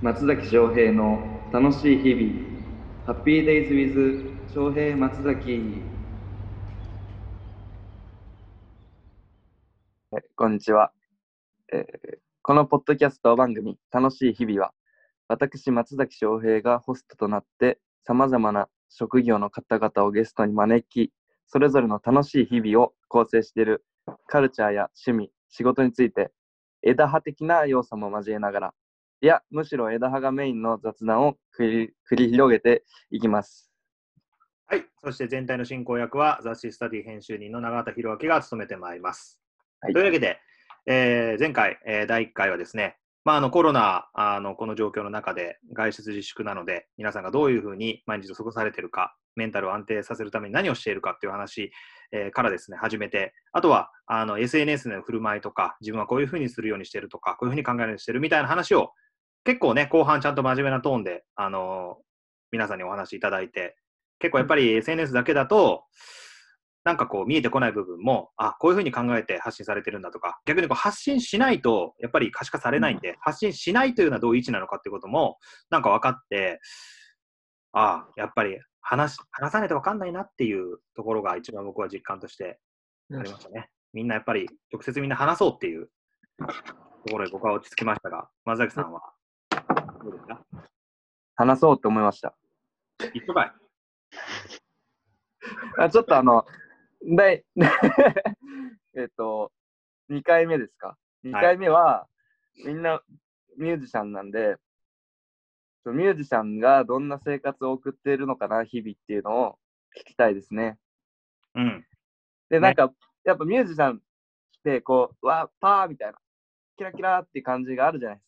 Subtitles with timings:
[0.00, 1.18] 松崎翔平の
[1.52, 2.32] 楽しい日々。
[3.04, 5.82] ハッピーデイズウィズ翔平松崎。
[10.36, 10.92] こんにちは、
[11.72, 14.72] えーこのポッドキャスト番組楽しい日々は
[15.26, 21.12] 私松崎翔平がホストとなってさまざまな職業の方々をゲストに招き
[21.46, 23.84] それぞれの楽しい日々を構成している
[24.28, 26.30] カルチャーや趣味仕事について
[26.82, 28.74] 枝葉的な要素も交えながら
[29.20, 33.68] いや、むしろ枝葉がメインの雑談を繰り繰り広げていきます。
[34.66, 34.84] はい。
[35.02, 39.40] そして全体の進行役は雑誌スタディ編集人の永畑弘明が務めてまいります。
[39.80, 40.38] はいというわけで、
[40.86, 51.72] えー前回、えー第1回はですね、まあ、あのコロナあのこの状況の中で外出自粛なので皆さんがどういうふうに毎日を過ごされているかメンタルを安定させるために何をしているかっていう話、
[52.12, 58.92] えーからですね始めてあとはあの SNS の振る舞いとか自分はこういうふうにするようにしてるとかこういうふうに考えるようにしてるみたいな話を
[59.48, 61.96] 結構ね後半ちゃんと真面目なトーンで、あの
[62.52, 63.78] 皆さんにお話しいただいて
[64.18, 65.84] 結構やっぱり SNS だけだと、
[66.84, 75.38] なんかこう見えてこない部分も、あ、こういうふうに考えて発信されてるんだとか、逆にこう発信しないと、やっぱり可視化されないんで、発信しないというのはどういう位置なのかっていうことも、
[75.70, 76.60] なんか分かって、
[77.72, 82.58] ああ、やっぱり話し話さないと分かんないなっていうところが一番僕は実感として
[83.12, 83.70] ありましたね。
[83.92, 85.88] みんなやっぱり直接みんな話そうっていう
[87.06, 89.00] ところで僕は落ち着きましたが、松崎さんは？
[90.02, 90.44] どうですか？
[91.36, 92.34] 話そうと思いました。
[95.78, 96.44] あちょっとあの、
[97.16, 97.44] 第、
[98.94, 99.52] えっと、
[100.10, 102.06] 2回目ですか？2回目は、
[102.64, 103.00] みんな
[103.56, 104.56] ミュージシャンなんで、
[105.84, 109.58] ミュージシャンがどんな生活を送っているのかな、日々っていうのを
[109.96, 110.78] 聞きたいですね。
[111.54, 111.86] うん。
[112.50, 112.92] で、ねなんか、
[113.24, 114.00] やっぱミュージシャンっ
[114.64, 116.18] て、こう、わー、パーみたいな、
[116.76, 118.27] キラキラっていう感じがあるじゃないです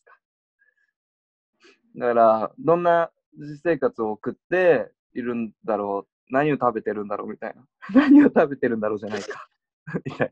[1.95, 7.63] だから、どんな実生活を送っているんだろう、何を食べてるんだろうみたいな。
[7.93, 9.47] 何を食べてるんだろうじゃないか。
[10.05, 10.31] みたい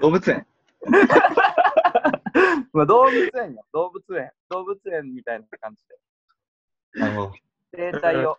[0.00, 0.46] 動物園。
[0.82, 0.98] な。
[2.72, 4.30] まあ、動物園や、動物園。
[4.50, 5.84] 動物園みたいな感じ
[7.00, 7.32] なるほど。
[7.72, 7.92] で。
[7.92, 8.36] 生態を。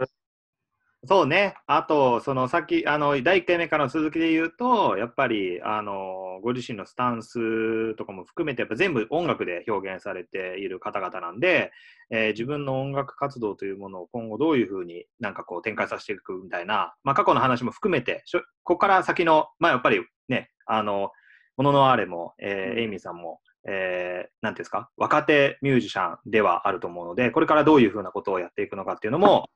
[1.09, 11.71] そうね、あと、そのさっき、あの第1回目からの続きで言うと、やっぱりあのご自身のスタンスとかも含めて、やっぱ全部音楽で表現されている方々なんで、
[12.09, 21.11] えー自分の音楽活動というものを今後どういうふうになんかこう展開させていくみたいな、まあ、過去の話も含めて、しょここから先の、まあ、やっぱりね、あの、
[21.55, 22.79] もののあれも、えーうん。
[22.79, 29.49] エイミーさんも、えーなんていうんですか、若手ミュージシャンではあると思うので、これからどういうふうなことをやっていくのかっていうのも、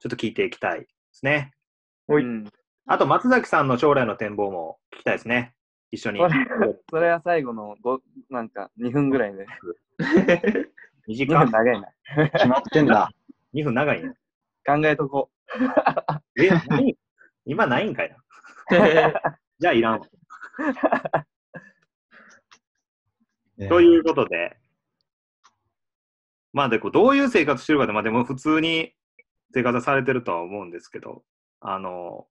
[0.00, 0.86] ちょっと聞いていきたい
[1.18, 1.52] ですね。
[2.06, 2.44] ほいうん
[2.90, 5.52] あと、松崎さんの将来の展望も聞きたいですね。
[5.90, 6.20] 一緒に
[6.90, 6.98] そ。
[6.98, 9.46] れは最後のごなんか2分ぐらいで。
[11.06, 11.88] 2時2分間、長いな。
[12.32, 13.10] 決まってんだ。
[13.52, 14.14] 2分長いね。
[14.64, 15.30] 考えとこ
[16.38, 16.96] え、何？
[17.44, 18.16] 今ないんかいな。
[19.58, 20.06] じゃあいらんわ。
[23.68, 24.56] ということで、
[26.54, 28.94] まあでこうどういう生活してるかで、まあでも普通に
[29.52, 31.22] 生活はされてるとは思うんですけど、
[31.60, 32.26] あの、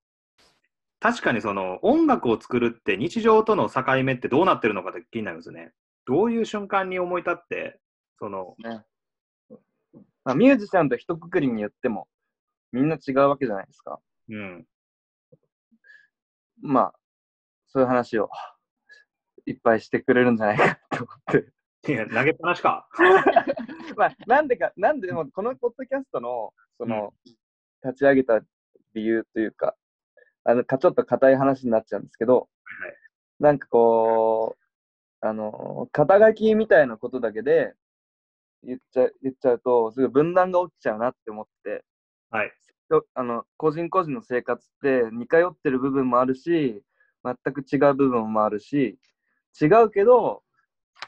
[1.00, 5.72] 確かにその音楽を作るって日常との境目ってどうなってるのかって気になりますね。
[6.06, 7.80] どういう瞬間に思い立って、
[8.20, 8.68] その、う。
[8.68, 8.84] ね
[10.24, 12.08] まあ、ミュージシャンと一括りに言っても、
[12.72, 14.00] みんな違うわけじゃないですか。
[14.30, 14.66] うん、
[16.62, 16.94] まあ、
[17.68, 18.30] そういう話を
[19.46, 21.57] いっぱいしてくれるんじゃないかと思って。
[21.88, 22.88] いや投げっぱなしか。
[23.96, 27.14] まあ、なんでか、なんでも、このポッドキャストの、その、
[27.84, 28.42] 立ち上げた
[28.94, 29.76] 理由というか、
[30.44, 32.98] あの、かちょっと硬い話になっちゃうんですけど、はい
[33.40, 34.56] なんかこ
[35.22, 37.74] う、あの、肩書きみたいなことだけで
[38.64, 41.84] 言っちゃ言っちゃうと、すごい分断が起きちゃうなって思って、
[42.32, 42.52] はい。
[42.90, 46.82] よあの個人個人の生活って似通ってる部分もあるし、
[47.24, 48.98] 全く違う部分もあるし、
[49.62, 50.44] 違うけど、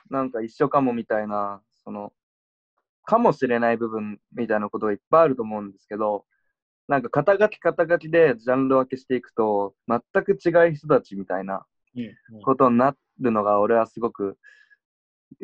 [0.09, 2.13] なんか一緒かもみたいな、その、
[3.03, 6.25] かもしれない部分みたいなことがいっぱいあると思うんですけど、
[6.87, 11.65] なんか肩書き肩書きでジャンル分けしていくと、全く違う人たちみたいな
[11.95, 14.37] うんことになるのが俺はすごく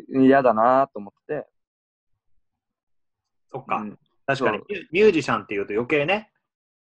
[0.08, 1.46] 嫌だなと思って、
[3.52, 3.98] そっか、うん。
[4.26, 4.58] 確かに。
[4.90, 6.30] ミュージシャンっていうと余計ね。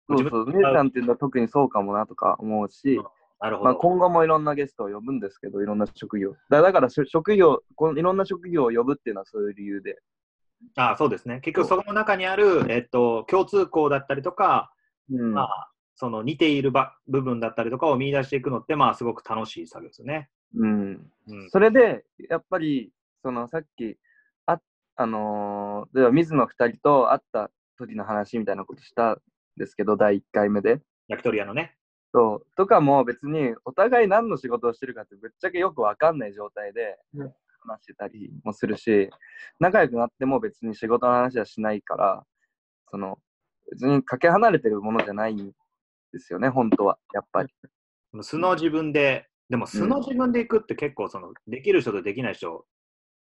[0.10, 3.75] そうそう、ミュージシャンっていうのは特にそうかもなとか思うし、まあ、なるほど。
[3.75, 6.36] 今後もいろんなゲストを呼ぶんですけど、いろんな職業。
[6.50, 10.00] だだから職業この、いろんな職業を呼ぶっていうのはそういう理由で。
[10.75, 11.39] あそうですね。
[11.42, 14.72] 結局そこの中にある、えっと、共通項だったりとか、
[15.12, 20.30] うんまあ、その似ているば部分だったりとかを見出していくのって、まあ、すごく楽しい作業ですよね。
[20.56, 21.50] うん、うん。
[21.50, 22.92] それで、やっぱり、
[23.22, 23.98] そのさっき、
[24.48, 24.60] あ
[24.95, 29.22] あのーでは水野二人と会った時の話みたいなことしたん
[29.57, 30.81] ですけど、第1回目で。
[31.07, 31.76] 焼き鳥屋のね。
[32.13, 37.33] そうとかも別にお互い何の仕事をしてるかってぶっちゃけよくわかんない状態でうん
[37.68, 39.09] 話してたりもするし、
[39.59, 42.24] 仲良くなっても別に仕事の話はしないから、
[42.89, 43.19] その
[43.71, 45.51] 別にかけ離れてるものじゃないん
[46.13, 47.50] ですよね、本当は、やっぱり。
[48.21, 52.65] 素の自分で、でも素の自分でいくって結構その、できる人とできない人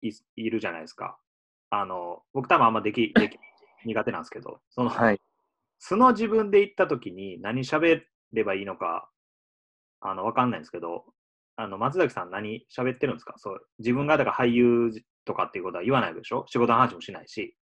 [0.02, 1.18] いいるじゃないですか。
[1.70, 3.38] あの、僕多分あんまでき、 でき
[3.84, 5.20] 苦手なんですけど、その、はい。
[5.80, 8.02] 素の自分で行った時に何喋
[8.32, 9.10] ればいいのか、
[10.00, 11.04] あの、わかんないんですけど、
[11.56, 13.34] あの、松崎さん何喋ってるんですか？
[13.36, 14.92] そう、自分がだから俳優
[15.24, 16.44] とかっていうことは言わないでしょ？
[16.46, 17.56] 仕事の話もしないし。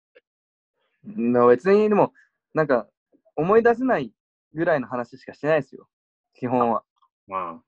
[1.05, 2.13] の別にでも、
[2.53, 2.87] なんか
[3.35, 4.11] 思い出せない
[4.53, 5.87] ぐらいの話しかしてないですよ、
[6.33, 6.83] 基本は。
[7.27, 7.61] うん。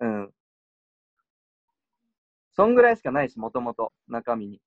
[0.00, 0.30] うん。
[2.54, 4.60] そんぐらいしかないし、もともと、中身に。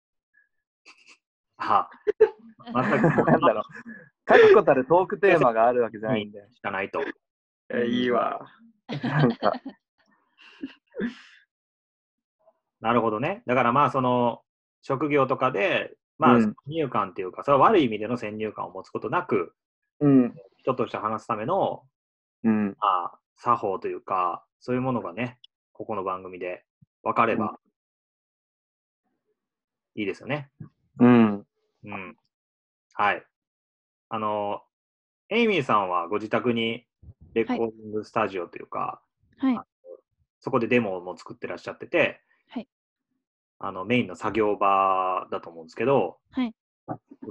[1.57, 1.89] あ、
[2.73, 3.63] 松崎さんなんだろう。
[4.25, 6.39] 確固たるトークテーマがあるわけじゃないんで。
[6.55, 6.99] しかないと。
[7.73, 8.47] えいいわ。
[9.03, 9.53] なんか、
[12.81, 13.43] なるほどね。
[13.45, 14.43] だからまあ、その、
[14.81, 19.55] 職業とかで、まあ、うん先入観っていうか、それは悪い意味での先入観を持つことなく、
[19.99, 20.35] うん。
[20.57, 21.83] 人として話すための、
[22.43, 22.75] うん。
[22.79, 25.39] まあ、作法というか、そういうものがね、
[25.73, 26.63] ここの番組で
[27.03, 27.59] 分かれば
[29.95, 30.49] いいですよね。
[30.99, 31.45] うん。
[31.83, 32.17] うん。
[32.93, 33.25] はい。
[34.09, 34.61] あの、
[35.29, 36.85] エイミーさんはご自宅に
[37.35, 39.01] レコーディングスタジオというか、
[39.37, 39.59] はい。
[40.39, 42.67] そこでデモも作ってらっしゃってて、はい。
[43.59, 46.55] あのメインの作業場だと思うんですけど、はい。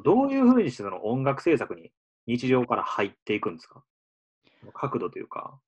[0.05, 1.91] どういうふうにしてその音楽制作に
[2.27, 3.83] 日常から入っていくんですか？
[4.73, 5.59] 角度というか。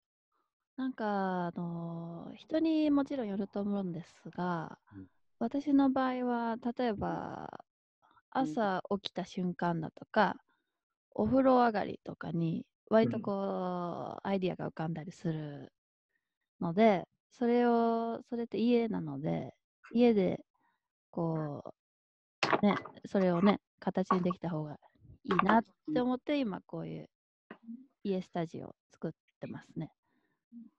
[0.76, 5.06] なんか、あのー人にもちろんよると思うんですが、うん。
[5.38, 7.64] 私の場合は、例えば、
[8.30, 10.36] 朝起きた瞬間だとか、
[11.12, 15.72] お風呂上がりとかに、割とこう、アイディアが浮かんだりする
[16.60, 19.54] ので、それを、それって家なので、
[19.92, 20.44] 家で、
[21.10, 21.74] こ
[22.62, 24.78] う、ね、それをね、形にできた方が
[25.24, 27.08] いいなって思って、今こういう
[28.04, 29.10] 家スタジオを作っ
[29.40, 29.90] てますね。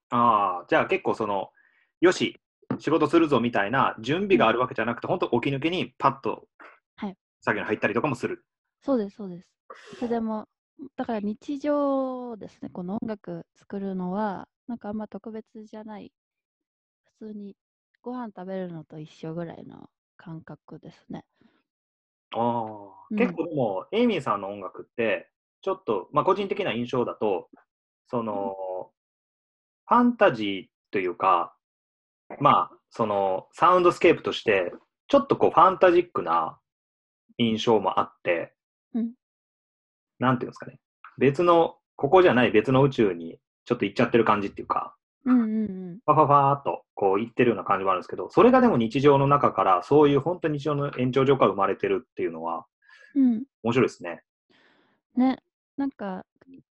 [0.10, 1.51] ああ、じゃあ結構その、
[2.00, 2.39] よし、
[2.80, 6.48] 仕事するぞみたいな準備があるわけじゃなくて、本当起き抜けにパッと
[6.95, 8.45] はい作業に入ったりとかもする。
[8.81, 9.50] そうです、そうです。
[9.94, 10.48] いつでも、
[10.95, 16.12] だから日常ですね、この音楽作るのは、なんかあんま特別じゃない、
[17.19, 17.56] 普通に
[18.01, 21.25] ご飯食べるのと一緒ぐらいの感覚ですね。
[22.35, 23.18] ああ、うん。
[23.18, 25.31] 結構でも、 AAAMYYY さんの音楽って、
[25.62, 27.50] ちょっと、まあ、個人的な印象だと、
[28.07, 28.56] その、
[29.88, 31.56] ファンタジーというか、
[32.39, 34.71] まあ、その、サウンドスケープとして、
[35.07, 36.59] ちょっとこう、ファンタジックな
[37.38, 38.53] 印象もあって、
[38.94, 39.13] うん
[40.19, 40.79] なんていうんですかね、
[41.17, 45.99] 別の、ここじゃない別の宇宙にちょっと行っちゃってる感じっていうか、うんうんうん。
[46.05, 52.65] ファファファーっとこう言ってるような感じもあるんですけど、それがでも日常の中から、そういう本当に日常の延長上から生まれてるっていうのは、
[53.15, 53.43] うん。
[53.63, 54.24] 面白いですね。
[55.15, 55.39] ね、
[55.75, 56.25] なんか、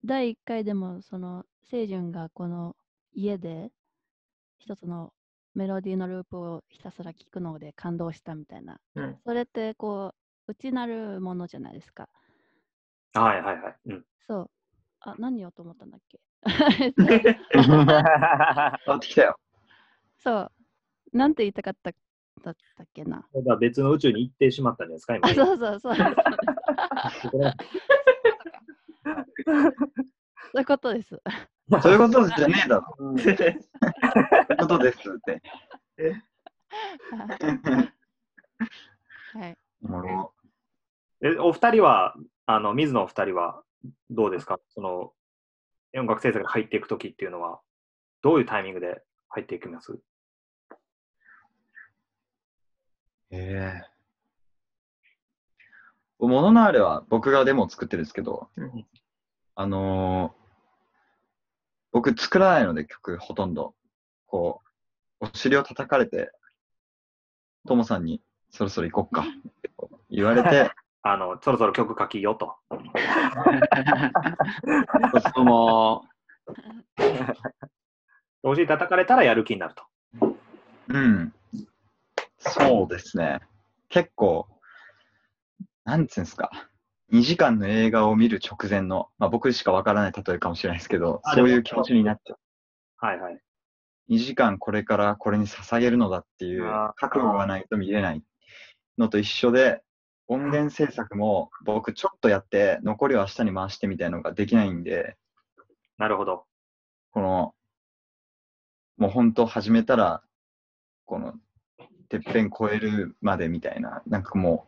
[0.04, 2.76] 第1回でも、その、清純がこの
[3.12, 3.70] 家で、
[4.58, 5.12] 一つの
[5.54, 8.78] メロディーのループをひたすら聞くので感動したみたいな。
[8.94, 10.14] うんそれって、こ
[10.46, 12.08] う、内なるものじゃないですか。
[13.14, 13.76] はいはいはい。
[13.86, 14.04] うん。
[14.26, 14.50] そう。
[15.00, 16.20] あ、何言おうと思ったんだっけ？
[16.84, 16.92] えっ
[19.00, 19.38] てきたよ。
[20.18, 20.52] そう。
[21.12, 21.92] なんて言いたかった
[22.42, 23.24] だったっけな？
[23.32, 25.34] それが別の宇宙に行ってしまったんじゃないですか、今あ、。
[25.34, 25.94] そうそうそう。
[30.52, 31.20] そういうことです。
[31.80, 32.94] そういうことじゃねえだろ。
[32.98, 33.60] うんそういう
[34.58, 35.40] ことですって。
[39.32, 39.56] はい。
[39.84, 40.34] おもろ
[41.22, 42.14] えお二人は、
[42.46, 43.62] あの、水野お二人は
[44.10, 44.58] どうですか？
[44.74, 45.12] その、
[45.96, 47.60] 音楽制作に入っていくときっていうのは、
[48.22, 49.98] どういうタイミングで入っていきます？
[53.30, 53.90] ええ。
[56.18, 58.86] モノナーレは僕がデモを作ってるんですけど、うん
[59.56, 60.44] あのー
[61.92, 63.72] 僕作らないので曲ほとんど、
[64.26, 64.62] こ
[65.20, 66.32] う、お尻を叩かれて、
[67.68, 68.20] トモさんに
[68.50, 69.24] そろそろ行こっか
[70.10, 70.72] 言われて、
[71.06, 72.56] あの、そろそろ曲書きよと。
[75.34, 76.02] その、
[78.42, 79.84] お尻叩かれたらやる気になると。
[80.88, 81.34] うん。
[82.38, 83.40] そうですね。
[83.90, 84.48] 結構、
[85.84, 86.50] なんつうんですか。
[87.12, 92.38] 2時間の映画を見る直前の、まあ僕しかわからない例えかもしれないですけど、あそういう気持ちになっちゃう。
[92.96, 93.38] はいはい。
[94.08, 96.62] 2時間これからこれに捧げるのだっていう
[96.96, 98.22] 覚悟がないと見れない
[98.96, 99.82] のと一緒で、
[100.28, 105.16] 音源制作も僕ちょっとやって、残りを明日に回してみたいなのができないんで、
[105.98, 106.44] なるほど。
[107.12, 107.54] この、
[108.96, 110.22] もう本当始めたら、
[111.04, 111.34] この、
[112.08, 114.66] てっぺん超えるまでみたいな、なんかも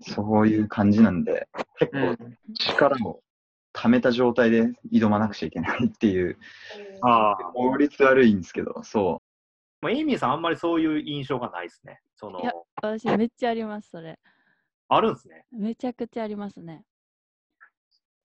[0.00, 3.22] う、そういう感じなんで、結うん構力を
[3.72, 6.38] 溜めた状態で挑まなくちゃいけないっていう、
[7.02, 7.36] ああ。
[7.54, 9.20] 効率悪いんですけど、そ
[9.80, 12.00] まあ、エイミーさん、あんまりそういう印象がないですね。
[12.14, 14.18] そのいや私めっちゃあります、それ。
[14.94, 15.46] あるんですね。
[15.52, 16.84] めちゃくちゃありますね。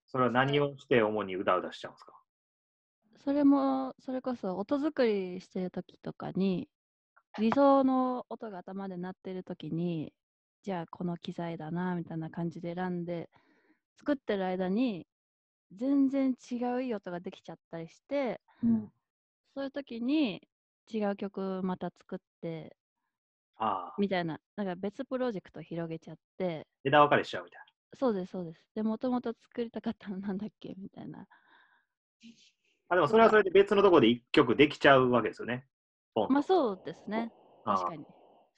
[0.08, 2.20] それは何をして主にうだうだしちゃうんですか？
[3.16, 6.68] それも、それこそ音作りしてる時とかに、
[7.38, 10.14] 理想の音が頭で鳴ってる時に、
[10.62, 13.30] じゃあこの機材だな、みたいな感じで選んで、
[13.98, 15.08] 作ってる間に、
[15.72, 18.92] 全然違ういい音ができちゃったりして、うん
[19.54, 20.48] そういう時に
[20.90, 22.77] 違う曲また作って、
[23.58, 23.94] ああ。
[23.98, 27.62] みたいな、なんか別プロジェクト広げちゃって、枝分かれしちゃうみたい
[27.94, 28.60] そうです、そうです。
[28.74, 31.18] で、もともと作りたかったのなんだっけみたいな。
[31.18, 31.26] な。
[32.90, 35.66] あでもそれはそれで別のところで一曲できちゃうわけですよね。
[36.30, 37.32] まあそうですね。
[37.64, 38.04] 確かに。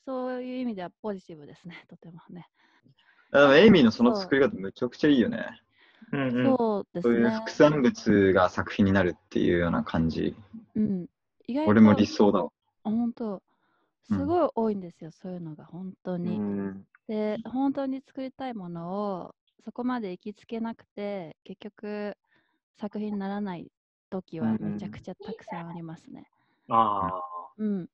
[0.06, 2.48] そういう意味ではポジティブですね、とてもね。
[3.32, 3.38] う。
[3.38, 5.46] でもエイミーのその作り方めちゃくちゃいいよね。
[6.12, 7.14] うんうんそうですね。
[7.14, 10.34] そういう副産物が作品になるっていうような感じ。
[10.74, 11.06] うん。
[11.46, 12.50] 意外と俺も理想だわ。
[12.82, 13.42] 本当、
[14.04, 16.42] すうんごい多いんですよ、そういうのが、本当うに。
[16.70, 22.18] んで、本当に作りたいものをそこまで行きつけなくて、結局
[22.76, 23.72] 作品にならない
[24.10, 26.30] 時はめちゃくちゃたくさんありますね。
[26.68, 27.50] ああ。
[27.58, 27.90] うん。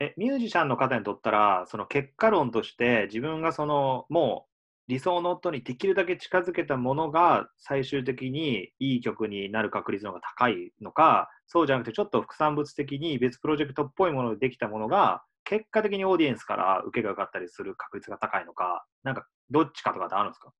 [0.00, 4.46] え、ミュージシャンの方にとったら、その結果論として、自分がその、も
[4.88, 20.52] う理想の音にできるだけ近づけたものが最終的にいい曲になる確率の方が高いのか、そうじゃなくて、ちょっと副産物的に別プロジェクトっぽいものでできたものが、結果的にオーディエンスから受けが良かったりする確率が高いのか、なんか、どっちかとかってあるんですか？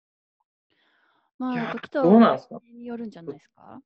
[1.39, 2.61] まあ、時とどうなんすか？
[2.75, 3.81] によるんじゃないですか？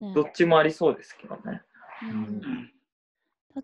[0.00, 1.62] ねどっちもありそうですけどね。
[2.02, 2.72] うん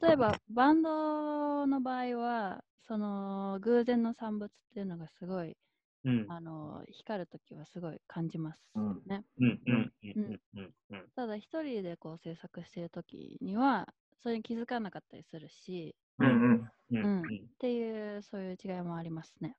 [0.02, 5.56] 例えばバンドの場合はその偶然の産物っていうのがすごい
[6.04, 6.26] うん。
[6.28, 9.24] あの光るときはすごい感じますうんね。
[9.40, 13.88] うんうんうんうんうんただ一人でこう制作してるときには
[14.22, 15.94] それに気づかなかったりするし。
[16.18, 16.70] うんうん。
[16.90, 17.22] うんうん。
[17.22, 17.24] っ
[17.58, 19.56] ていうそういう違いもありますね。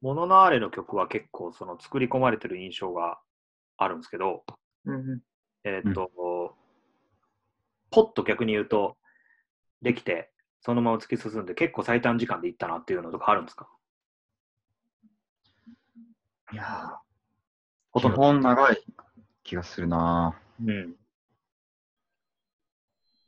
[0.00, 3.20] モノナーレの曲は結構その作り込まれてる印象が
[3.76, 4.44] あるんですけど、
[4.86, 5.20] うんうん。
[5.64, 6.56] えーっと、
[7.90, 8.96] ポッと逆に言うと、
[9.82, 10.32] できて、
[10.62, 13.68] そのまま突き進んで、結構最短時間でいったなっていうのとかあるんですか？
[16.52, 16.98] いや
[17.92, 18.16] ほとんど。
[18.16, 18.82] 基本長い
[19.42, 20.34] 気がするな
[20.64, 20.96] うん。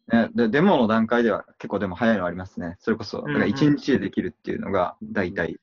[0.09, 2.77] ね、でデモの段階では結構でも早いのありますね。
[2.81, 5.59] それこそ、だからうんうん1日でできるっていうのが大体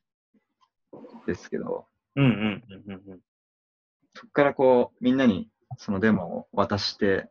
[1.26, 3.20] ですけど、うんうんうんうんうん。
[4.14, 7.30] そこからこう、みんなにそのデモを渡して、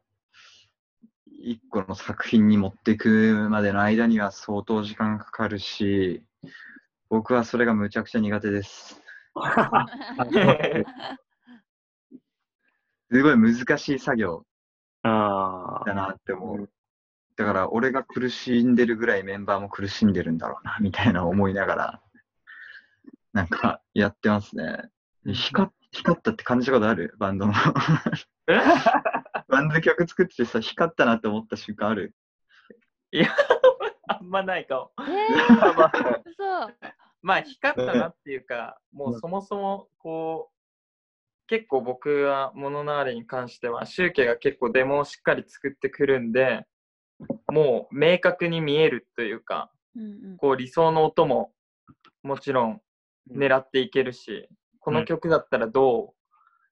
[1.41, 6.25] 一個の作品に持っていくまでの間には相当時間かかるし、
[7.09, 9.00] 僕はそれがむちゃくちゃ苦手です。
[13.11, 14.45] すごい難しい作業
[15.03, 16.71] あだなって思うう。
[17.38, 22.02] だから俺が苦しんでるぐらいメンバーも苦しんでるんだろうな、 みたいな思いながら、
[23.33, 24.90] なんかやってますね。
[25.25, 27.14] 光っ光ったって感じたことある？
[27.18, 27.52] バンドの。
[29.49, 32.12] バンド曲作っててさ、光ったなって思った瞬間ある？
[34.09, 34.92] あんまないかも。
[35.07, 36.76] え まあまあー、そう。
[37.23, 46.66] まあ光ったなっていうか、もうそもそもこう、結構僕はモノナーレに関しては、シュウケが結構デモをしっかり作ってくるんで、
[47.48, 50.37] もう明確に見えるというか、うんうん。
[50.38, 51.52] こう理想の音も
[52.22, 52.80] もちろん
[53.30, 54.48] 狙っていけるし、
[54.80, 56.14] この曲だったらどう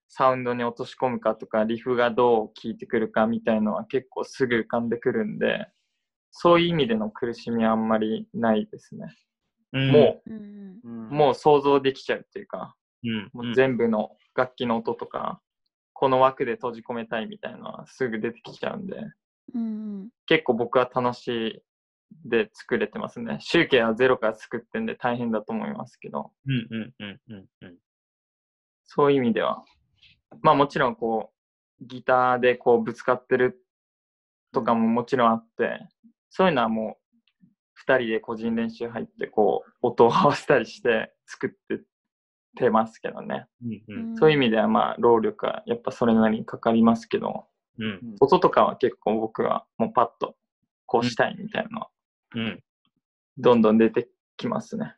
[0.09, 5.67] サウンドに落とし込むかとか、リフがどう効いてくるかみたいのは結構すぐ浮かんでくるんで、
[6.31, 9.15] そういう意味での苦しみはあんまりないですね。
[9.73, 9.91] うん。
[9.91, 13.29] もううんもう想像できちゃうっていうか、うん。
[13.33, 15.41] もう全部の楽器の音とか、
[15.93, 18.97] この枠で閉じ込めたいみたいなのはすぐ出てきちゃうんで、
[19.53, 19.65] うんう
[20.03, 20.09] ん。
[20.25, 21.61] 結構僕は楽しい
[22.25, 23.37] で作れてますね。
[23.39, 27.77] 集計はゼロから作ってんで大変だと思いますけど、うんうんうんうんうん。
[28.85, 29.63] そういう意味では、
[30.41, 31.31] まあもちろんこ
[31.81, 33.63] う、ギターでこうぶつかってる
[34.51, 35.87] とかももちろんあって、
[36.29, 41.83] そういうのはもう、二人で個人練習入ってこう、音を合わせたりして作って
[42.57, 43.45] てますけどね。
[43.63, 44.17] うんうん。
[44.17, 47.45] そういう意味ではまあ労力はやっぱそれなりにかかりますけど、
[47.79, 50.35] うん音とかは結構僕はもうパッと
[50.85, 51.89] こうしたいみたいなのは
[52.35, 52.63] うん
[53.37, 54.95] どんどん出てきますね。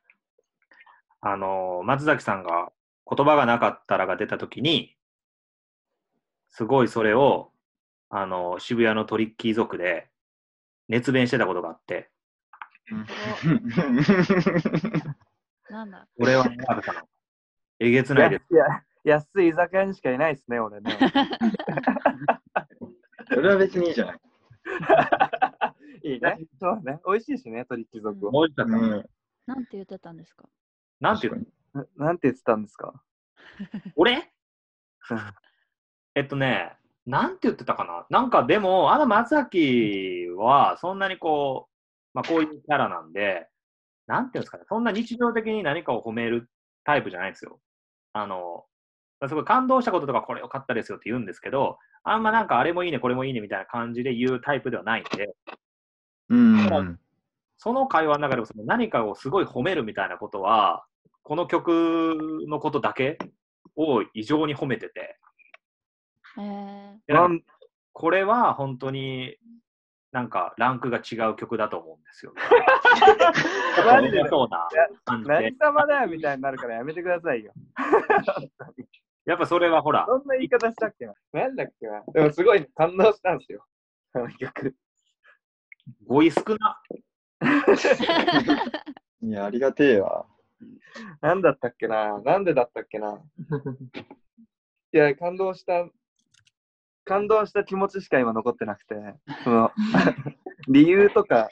[1.22, 2.72] あの、松崎さんが
[3.10, 4.96] 言葉がなかったらが出たときに、
[6.48, 7.52] すごいそれを、
[8.10, 10.08] あの、渋谷のトリッキー族で
[10.88, 12.10] 熱弁してたことがあって、
[15.70, 16.08] なんだ？
[16.18, 17.04] 俺はね、あるかな。
[17.80, 18.46] えげつないです。
[18.54, 18.66] いや、
[19.04, 20.98] 安い居酒屋にしかいないですね、俺ね。
[23.30, 24.20] それは別にいいじゃない。
[26.04, 26.38] いいね。
[26.60, 27.00] そうね。
[27.08, 28.32] 美味しいしね、鳥貴族は。
[28.32, 29.10] もう一回、うん。
[29.46, 30.48] なんて言ってたんですか？
[31.00, 32.94] なんていうななんて言ってたんですか？
[33.96, 34.32] 俺？
[36.16, 38.06] えっとね、なんて言ってたかな？
[38.10, 41.72] なんかでも、あの松崎はそんなにこう、
[42.14, 43.48] まあこういうキャラなんで、
[44.08, 46.50] なんていうんですかね、そんな日常的に何かを褒める
[46.84, 47.60] タイプじゃないんですよ。
[48.14, 48.66] あの、
[49.28, 55.36] すごい感動したこととかこれ良かったですよって言うんですけど、あんまなんかあれもいいね、これもいいねみたいな感じで言うタイプではないんで、
[56.30, 57.00] うん。
[57.58, 60.86] その会話の中でもその何かをすごい褒めるみたいなことは、
[61.24, 63.18] この曲のことだけ
[63.76, 65.18] を異常に褒めてて、
[66.38, 67.40] えー、
[67.92, 69.36] これは本当に
[70.12, 72.34] なんかランクが違う曲だと思うんですよ。
[73.86, 74.26] マジで？
[74.30, 74.68] そうな
[75.06, 75.58] 感じで何。
[75.58, 77.52] 様だよみたいになるからやめてくださいよ。
[79.30, 81.14] やっぱそれはほら、そんな言い方したっけな？
[81.34, 82.02] なんだっけな？
[82.12, 83.64] でもすごい感動したんですよ。
[84.14, 84.76] あの曲。
[86.08, 86.82] 語彙少な。
[89.22, 90.26] いや、ありがてえわ。
[91.22, 92.20] なんだったっけな？
[92.22, 93.22] なんでだったっけな？
[94.94, 95.88] いや、感動した、
[97.06, 98.96] 感動した気持ちしか今残ってなくて、
[99.44, 99.72] その、
[100.68, 101.50] 理由とか、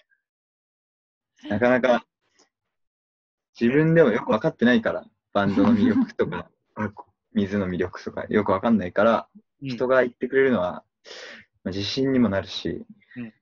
[1.48, 2.04] なかなか
[3.60, 6.50] 自分でもよく分かってないから、バンドの魅力とか、
[7.38, 9.30] 水の魅力とかよく分かんないから、
[9.62, 10.84] 人が言ってくれるのは、
[11.64, 13.34] まあ自信にもなるしうん、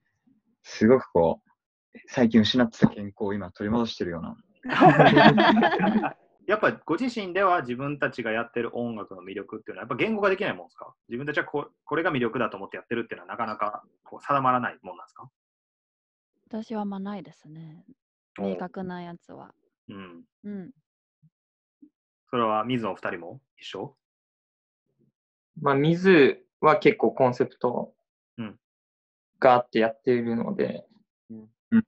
[0.62, 4.36] すごくこう、最近失ってた健康を今取り戻してるような。
[6.46, 10.94] やっぱご自身では自分たちがやってる音楽の魅力っていうのはやっぱ言語化できないもんですか？
[11.08, 15.28] 自分たちはここれが魅力だと思ってやってるっていうのはなかなかこう定まらないもんなんですか？
[16.48, 17.84] 私はあんまないですね。
[18.38, 19.52] 明確なやつは。
[19.88, 20.24] うん。
[20.44, 20.70] うん。
[22.30, 23.96] それは水野お二人も一緒？
[25.60, 27.92] まあ、水は結構コンセプト
[28.38, 28.58] うん
[29.38, 30.84] があってやっているので、
[31.30, 31.84] うんうん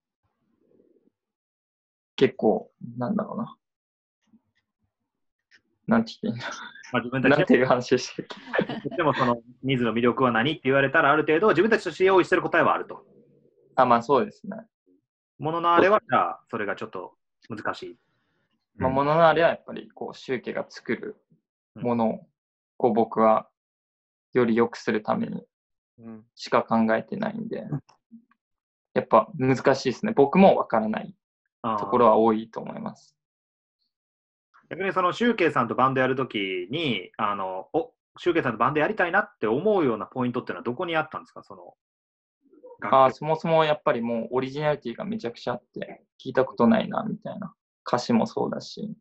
[2.16, 3.56] 結構、なんだろうな。
[5.86, 6.52] なんて言っていいんだ
[6.92, 8.26] まあ、自分たちなんていう話でしたっ
[8.90, 8.96] け？
[8.96, 10.52] でもその水の魅力は何？
[10.52, 13.06] って言われたらある程度自分たちとして用意してる答えはあると。
[13.76, 14.56] あ、まあそうですね。
[15.38, 17.14] もののあれはじゃあそれがちょっと
[17.48, 17.96] 難しい。
[18.78, 21.16] まあ、もののあれはやっぱり、こう、集計が作る
[21.74, 22.26] ものを、
[22.76, 23.48] こう、僕は、
[24.34, 25.46] より良くするために
[26.00, 27.66] うん、しか考えてないんで、
[28.94, 30.12] やっぱ難しいですね。
[30.14, 31.12] 僕もわからない
[31.62, 33.16] ところは多いと思います。
[34.70, 41.42] 逆にそのシュウケイさんとバンドやるときに、あの、おシュウケイさんとバンドやりたいなって思うようなポイントっていうのはどこにあったんですか？
[41.42, 41.74] その、
[42.90, 47.54] ああ、そもそもやっぱりもうオリジナリティがめちゃくちゃあって、聞いたことないな、みたいな。
[47.88, 48.94] 歌詞もそうだし。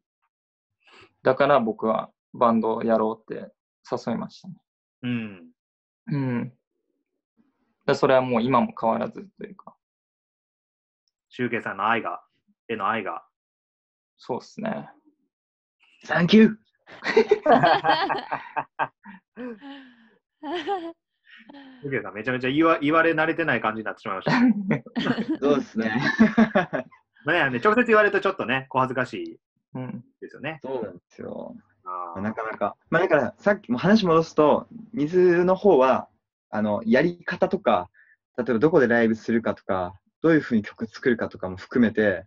[1.24, 3.52] だから僕はバンドをやろうって
[3.92, 4.56] 誘いましたね。
[5.04, 5.48] うん。
[6.08, 6.54] うん。
[7.86, 9.76] だそれはもう今も変わらずというか、
[11.30, 12.22] シュウケイさんの愛が、
[12.70, 13.24] への愛が。
[14.18, 14.90] そうですね。
[16.06, 25.40] サンキューシュウケイさんめちゃめちゃ言わ言われ慣れてない感じになってしまいました。
[25.42, 25.92] そうですね。
[27.50, 29.40] ねね直接言われるとちょっとね、小恥ずかしい
[29.76, 30.04] うん。
[30.22, 30.60] ですよね。
[30.64, 31.56] そうなんですよ。
[31.86, 32.76] あーなかなか。
[32.90, 36.10] まあだから、さっきも話戻すと、水の方は、
[36.50, 37.90] あの、やり方とか、
[38.38, 42.26] 例えばどこでライブするかとか、どういうふうに曲作るかとかも含めて、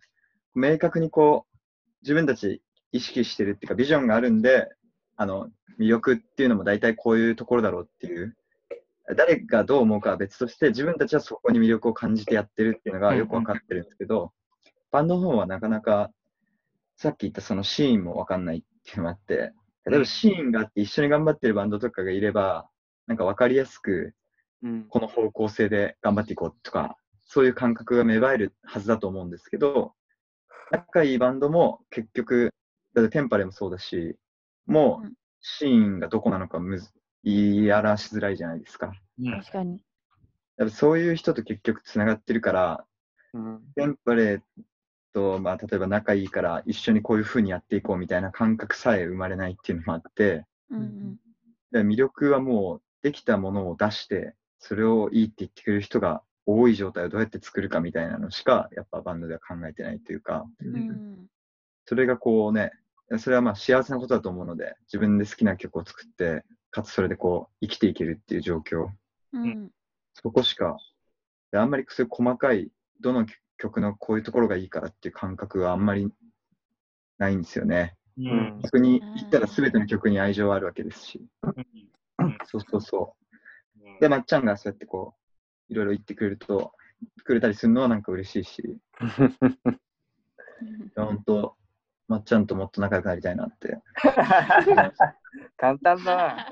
[0.55, 1.57] 明確にこう、
[2.03, 4.69] 自分たち意識してるっていうか、ビジョンがあるんで、
[5.17, 8.37] あの、魅力っていうのも大体こういうところだろうっていう、
[9.17, 14.33] 誰がどう思うかは別として、自分たちはそこに魅力を感じてやってるっていうのがよくわかってるんですけど、
[14.91, 16.11] バンドの方はなかなか、
[16.97, 19.53] さっき言ったそのシーンもわかんないっていうのもあって、
[19.87, 22.69] 例えばシーンがあって一緒に頑張ってるバンドとかがいれば、
[23.07, 24.15] なんかわかりやすく、
[24.63, 29.95] うん、この方向性で頑張っていこうとか、そういう感覚が芽生えるはずだと思うんですけど、
[30.71, 32.53] 仲いいバンドも結局、
[32.95, 34.17] だってテンパレもそうだし、
[34.67, 35.15] もううん。
[35.43, 36.91] シーンがどこなのかむず
[37.25, 38.93] 言い表しづらいじゃないですか。
[39.19, 39.33] うん。
[39.41, 39.83] 確かに。
[40.59, 42.85] やっぱそういう人と結局つながってるから、
[43.33, 44.43] うん、テンパレ
[45.13, 51.17] と、まあ、例えば仲いいから一緒にこういう風にやっていこうみたいな感覚さえ生まれないっていうのもあって、うんうん。
[51.73, 61.27] で魅力はもうできたものを出して、それをいいって言ってくれる人が多い状態をどうやって作るかみたいなのしか、やっぱバンドでは考えてないというか、うん
[61.87, 62.71] それがこうね、
[63.19, 68.91] それはまあ幸せなことだと思うので、自分で好きな曲を作って、かつそれでこう、生きていけるっていう状況。
[69.33, 69.71] うん。
[70.15, 70.77] そこしか、
[71.51, 72.71] であんまりそういう細かい、
[73.01, 73.27] どの
[73.61, 76.11] 曲のこういうところがいいからっていう感覚はあんまり
[77.19, 77.95] ないんですよね。
[78.19, 81.25] ううん逆に言ったら全ての曲に愛情はあるわけですし。
[82.47, 83.15] そうそうそ
[83.79, 84.01] う。
[84.01, 85.15] で、まっちゃんがそうやってこ
[85.69, 86.73] う、いろいろ言ってくれると、
[87.25, 88.79] くれたりするのはなんか嬉しいし、
[90.97, 91.57] 本当、
[92.09, 93.79] まっちゃんともっと仲良くなりたいなって。
[95.57, 96.47] 簡単だな。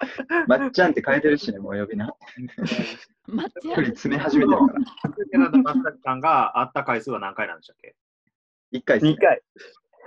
[0.46, 1.96] まっちゃんって変えてるしね、もう呼び
[3.28, 3.36] 名。
[3.36, 4.74] マッチ一人詰め始めてるから。
[5.30, 7.94] ケナと松崎さんが会った回数は何回なんでしたっけ？
[8.72, 9.42] 一回っすね2回。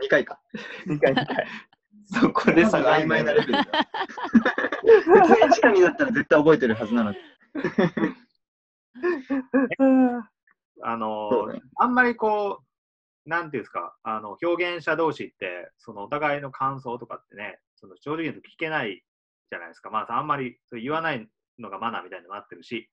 [0.01, 0.39] 二回か。
[0.87, 1.47] 2回、2回。
[2.19, 3.63] そこで差が曖昧なレベルだ。
[4.83, 7.17] 普通に時間になったら絶対覚えてるはずなのに。
[10.85, 12.61] あのねあんまりこ
[13.25, 19.01] う、なんていうんですか、あの表現者同士って、そのお互いの感想とかってね、その正直言うと聞けない
[19.49, 19.89] じゃないですか。
[19.89, 22.89] まあ、あんまりそう言わないのがマナーみたいになってるし、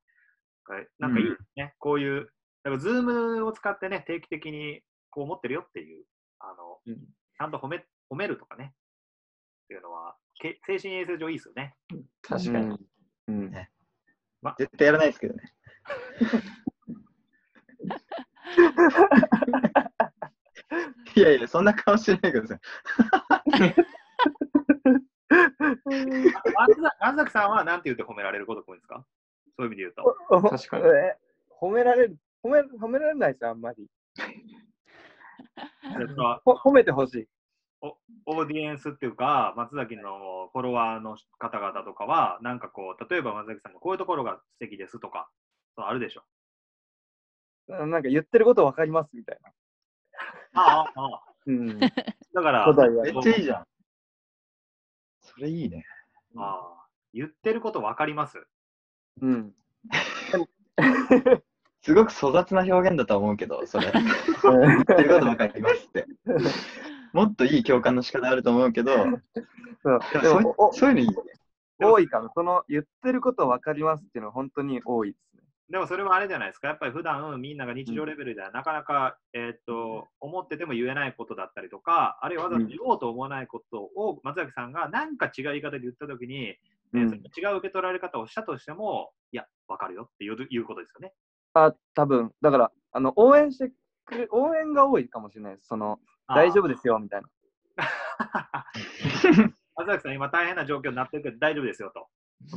[0.98, 2.30] なんかいいですね、こういう、
[2.62, 6.04] だからズームを使ってね、定期的にこう思ってるよっていう、
[6.38, 6.96] あの、うん
[7.38, 8.74] ちゃんと褒め褒めるとかね、
[9.64, 11.74] っていうのは、け精神衛生上いいですよね。
[12.22, 12.76] 確かに。
[13.28, 13.50] うん。
[14.58, 15.54] 絶対やらないですけどね。
[21.16, 22.60] いやいや、そんな顔してないでくださ
[23.66, 23.74] い。
[27.00, 29.04] 松崎さんは何て言って褒められることが多いんですか？
[29.56, 30.48] そういう意味で言うと。
[30.48, 31.16] 確かにえ
[31.60, 33.86] 褒められる、褒め褒められないですよ、あんまり。
[35.92, 37.28] それはほ褒めてほしい。
[37.82, 45.30] オーディエンスっていうか、松崎のフォロワーの方々とかは、なんかこう、例えば松崎さんのこういうところが素敵ですとか、
[45.76, 46.22] そうあるでしょ。
[47.68, 49.50] なんか言ってることわかりますみたいな。
[50.60, 51.22] ああ、ああ。
[51.46, 51.78] うん。
[51.78, 51.88] だ
[52.42, 52.66] から、
[53.02, 53.66] めっちゃいいじゃん。
[55.22, 55.86] それいいね。
[56.36, 58.46] ああ言ってること分かります？
[59.20, 59.54] うん。
[61.82, 63.90] すごく粗雑な表現だとは思うけど、それ。
[63.92, 66.06] 言ってることわかりますって。
[67.12, 68.92] もっといい共感の仕方あると思うけど、
[69.82, 71.14] そうでもそういうのいいね。
[71.82, 72.30] 多いかな。
[72.34, 75.42] その言ってることわかりますっていうのは本当に多いですね。
[75.70, 76.68] でもそれはあれじゃないですか。
[76.68, 86.56] やっぱり普段みんなが日常レベルではなかなか、えーっと、思ってても言えないことだったりとか、あるいはわざと言おうと思わないことを松崎さんが何か違う言い方で言ったときに、
[86.98, 87.02] 違
[87.52, 91.12] う受け取られ方をしたとしても、いや、分かるよっていうことですよね。
[91.54, 93.72] あ、多分だから、あの、応援して
[94.04, 95.68] くれ、応援が多いかもしれないです。
[95.68, 97.28] その、大丈夫ですよ、みたいな。
[99.76, 102.08] 松崎さん、今大変な状況になってるけど大丈夫ですよと。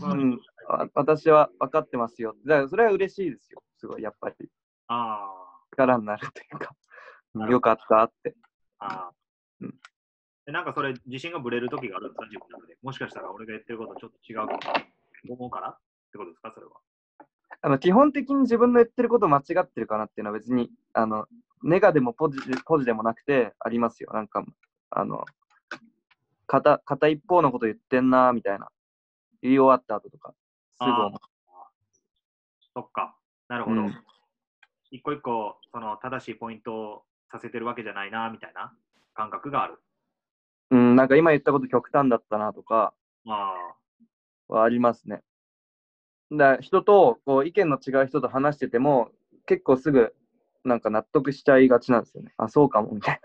[0.02, 0.39] うん。
[0.69, 2.36] あ私は分かってますよ。
[2.46, 3.63] だから、それは嬉しいですよ。
[3.78, 4.36] すごい、やっぱり。
[4.88, 5.30] あ
[5.72, 6.76] 力になるというか、
[7.50, 8.36] よかったって。
[8.80, 9.12] あ、ああ。
[9.62, 9.80] うん
[10.45, 12.77] でなんかそれ、自信がぶれる時があるんですか、自分の中で。
[12.82, 14.84] もしかしたら俺が言ってることちょっと違うか
[15.25, 15.69] も思うから？
[15.69, 15.77] っ
[16.12, 16.73] てことですか、それは。
[17.62, 21.27] あの基本的に自分の言ってること間違ってるかなっていうのは別に、あの、
[21.63, 24.12] ネガでもポジポジでもなくてありますよ。
[24.13, 24.43] なんか、
[24.89, 25.23] あの、
[26.45, 28.67] 片片一方のこと言ってんな、みたいな。
[29.41, 30.34] 言い終わった後とか、
[30.82, 31.19] すぐ思う。
[32.73, 33.15] そっか。
[33.47, 33.82] なるほど。
[33.82, 33.95] うん
[34.91, 38.71] 一個一個、その正しいポイントをさせてるわけじゃないな、みたいな
[39.15, 39.82] 感覚がある。
[40.71, 42.93] うん、なんか今言ったこと極端だったなとか
[43.28, 43.54] あ
[44.47, 45.21] はありますね。
[46.32, 49.12] だ人とこう意見の違う人と話してても
[49.45, 50.13] 結構すぐ
[50.63, 52.34] なんか納得しちゃいがちなんですよね。
[52.38, 53.19] あ、そうかもみたい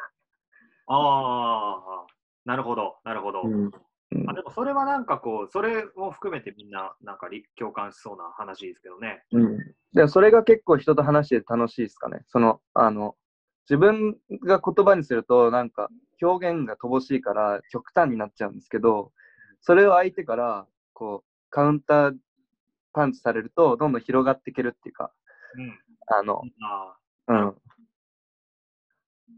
[0.86, 0.94] あ。
[0.94, 2.06] ああ。
[2.44, 3.44] なるほど、なるほど。
[3.44, 3.50] な。
[3.50, 3.70] うんうん
[4.26, 9.22] あでもそれはなんかこう、それも含めてみんななんかり共感しそうな話ですけどね。
[9.32, 9.58] うん。
[9.92, 12.22] でそれが結構人と話してて楽しいですかね。
[12.28, 13.16] その、あの、
[13.68, 15.88] 自分が言葉にするとなんか
[16.22, 19.12] 表現が乏しいから極端になっちゃうんですけど、
[19.60, 22.14] それを相手からこうカウンター
[22.92, 25.12] パンチされるとどんどん広がっていけるっていうか、
[25.56, 25.78] うん。
[26.18, 26.96] あの、あ
[27.28, 27.48] うん。
[27.48, 27.54] あ、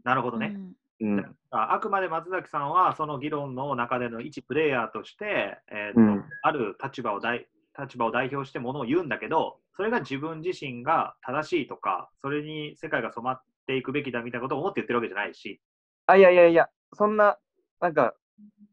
[0.03, 0.55] なるほどね。
[1.01, 15.61] うんあくまで松崎さんはその議論の中での一プレイヤーとして、えーとうんある立場を代立場を代表してものを言うんだけど、それが自分自身が正しいとか、それに世界が染まっていくべきだみたいなことを思って言ってるわけじゃないし、
[16.05, 17.37] あ、いやいやいや、そんな、
[17.79, 18.13] なんか、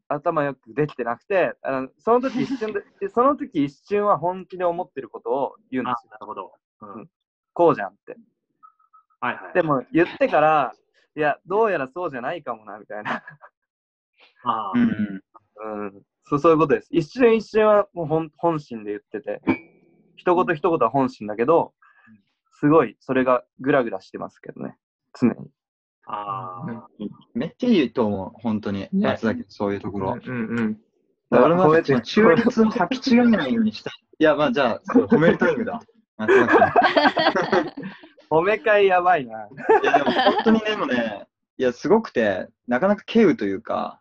[0.09, 6.11] 頭よくできてなくて、あのその時一瞬で、で その時一瞬は本気で思ってることを言うんであすよ。
[6.13, 6.53] なるほど。
[6.81, 7.11] うんうん
[7.53, 8.17] こうじゃんって。
[9.19, 9.53] はいはい。
[9.53, 10.73] でも言ってから、
[11.17, 13.25] いや、どうやらそうじゃないかもな、みたいな。
[14.45, 15.23] あー
[15.65, 15.83] うん。
[15.83, 16.03] うん。
[16.23, 16.89] そうそういうことです。
[16.93, 19.43] 一瞬一瞬はもう本本心で言ってて、
[20.15, 21.75] 一言一言は本心だけど、
[22.61, 24.77] すごいそれがグラグラしてますけどね、
[25.21, 25.35] 常に。
[26.07, 26.89] ああ、
[27.35, 28.81] めっちゃいいと思う、本当に。
[28.81, 30.19] ね松崎、そういうところ。
[30.25, 30.79] うんうん。
[31.31, 33.93] だから俺も中立を履き違えないようにしたい。
[34.21, 35.81] いや、まあじゃあ、褒めるタイムだ。
[36.17, 36.53] 松崎。
[38.31, 39.47] 褒め会やばいな。
[39.47, 41.27] いや、でも本当にでもね、
[41.59, 44.01] いや、すごくて、なかなか稀有というか、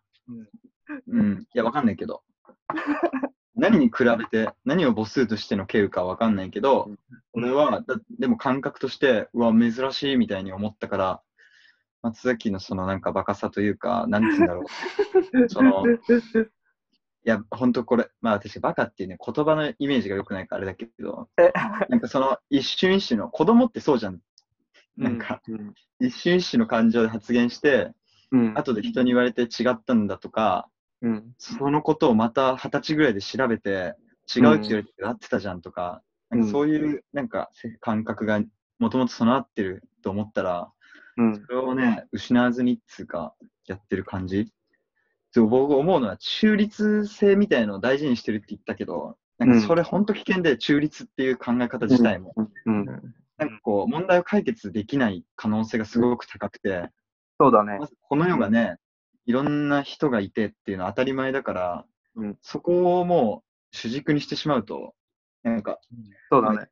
[1.07, 2.23] うん、いや、わかんないけど。
[3.55, 6.91] 何に比べて、何を母数としての稀有かわかんないけど、
[7.37, 11.21] 俺は、だでも感覚として、うわ、珍しいみたいに思ったから、
[12.01, 14.65] 松崎のそのなんかバカさというか、なんて言うんだろう。
[15.47, 15.95] その、い
[17.23, 21.53] や、本当これ、まあ私、バカっていうね、言葉のイメージが良くないからあれだけどえ、
[21.89, 24.19] なんかその一瞬一瞬の、子供ってそうじゃん。
[24.95, 27.91] なんか、うん、一瞬一瞬の感情で発言して、
[28.31, 30.67] うん、後で人に言われて違ったんだとか、
[31.03, 33.95] うん、そのことをまた二十歳ぐらいで調べて、
[34.35, 38.41] 違うって言われて合ってたじゃんとか、なんかそういうなんかせ感覚が
[38.79, 40.71] もともと備わってると思ったら、
[41.17, 43.33] うん、それをね、失わずにっつうか、
[43.65, 44.51] やってる感じ。
[45.31, 52.33] そう僕思うのは中立性みたいのを大事にしてるって言ったけど、なんかそれ本当危険で中立っていう考え方自体も、
[52.65, 56.89] うん、なんかこう問題を解決できない可能性がすごく高くて、
[57.39, 57.77] そうだね。
[57.79, 57.87] ま。
[57.87, 58.77] ずこの世がね、
[59.25, 61.85] いろんな人がいてっていうのは当たり前だから、
[62.15, 62.37] うん。
[62.41, 64.95] そこをもう主軸にしてしまうと、
[65.49, 65.79] なんか、
[66.29, 66.69] そうだね。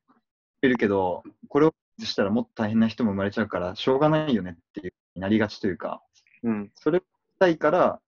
[0.62, 6.02] いるけど、これをしたらもっと大変な人も生まれちゃうから、しょうがないよねっていうなりがちというか、
[6.44, 7.06] うん、それし
[7.40, 8.02] たいから、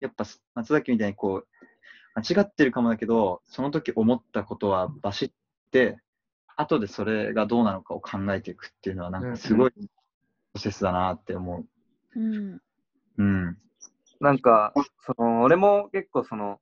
[0.00, 1.48] やっぱ松崎みたいにこう、
[2.14, 5.30] 間違ってるかもだけど、その時思ったことはバシっ
[5.70, 5.98] て、
[6.56, 9.80] 後でそれがどうなのかを考えていくっていうのは、なんかすごいプ
[10.54, 11.64] ロセスだなって思
[12.14, 12.20] う。
[12.20, 12.60] うん。
[13.18, 13.58] うん。
[14.20, 14.74] なんか、
[15.06, 16.60] その、俺も結構その、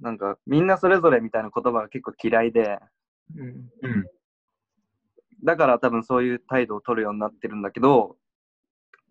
[0.00, 2.78] なんか、みんなそれぞれみたいな言葉が結構嫌いで、
[3.36, 3.48] うん。
[3.82, 4.06] うん。
[5.44, 8.16] だから多分そういう態度を取るようになってるんだけど、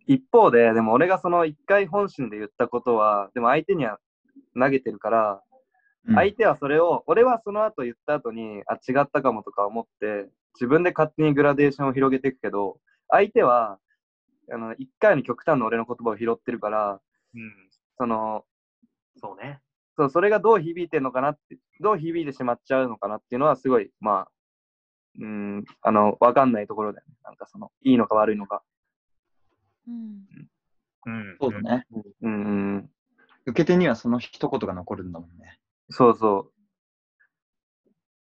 [0.08, 4.00] 一方で、でも俺がその一回本心で言ったことは、でも相手には
[4.60, 13.80] 投げてるから、うん相手はそれを、俺はその後言った後に、あ、違ったかもとか思って、自分で勝手にグラデーションを広げていくけど、相手は、
[14.52, 17.02] あの、一回に極端な俺の言葉を拾ってるから、
[17.36, 18.46] うん、その、
[19.22, 19.60] そうね。
[20.00, 24.28] そう、それがどう響いてるのかなって、どう響いてしまっちゃうのかなっていうのは、すごい、まあ、
[25.20, 27.16] うん、あの、わかんないところだよね。
[27.26, 28.64] なんかその、いいのか悪いのか。
[29.90, 30.26] うん。
[31.06, 31.86] うん、そうだね。
[32.22, 32.90] うん、うん、
[33.46, 35.60] 受け手にはその一言が残るんだもんね。
[35.90, 36.50] そうそ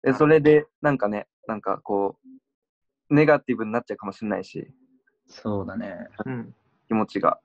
[0.05, 0.09] う。
[0.09, 2.19] え、それで、なんかね、なんかこ
[3.11, 4.69] う、ネガティブになっちゃうかもしれないし、
[5.29, 6.09] そうだね。
[6.27, 6.55] うん。
[6.89, 7.39] 気持ちが。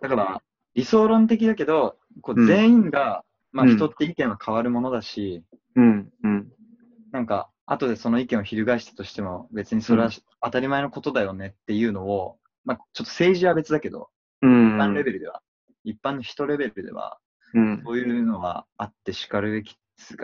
[0.00, 0.42] だから、
[0.74, 5.42] 理想論的だけど、こううん全員が、まあうん人って意見は変わるものだし、
[5.74, 6.52] うん、うん、
[7.12, 14.08] なんか、後でその意見を翻したとしても、別にそれはうん当たり前のことだよねっていうのを、まあちょっと政治は別だけど、
[14.42, 14.76] うん。
[14.76, 15.42] 一般レベルでは、
[15.84, 17.18] 一般の人レベルでは、
[17.54, 19.76] うん、そういうのはあってしかるべき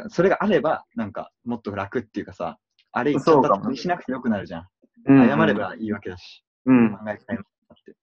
[0.09, 2.59] それがあれば、なんか、もっと楽っていうかさ、
[2.93, 4.69] あれ言っちゃったらも気にしなくてよくなるじゃん。
[5.07, 5.29] うん。
[5.29, 6.45] 謝ればいいわけだし。
[6.65, 7.47] うん、考えたいなっ
[7.85, 7.97] て。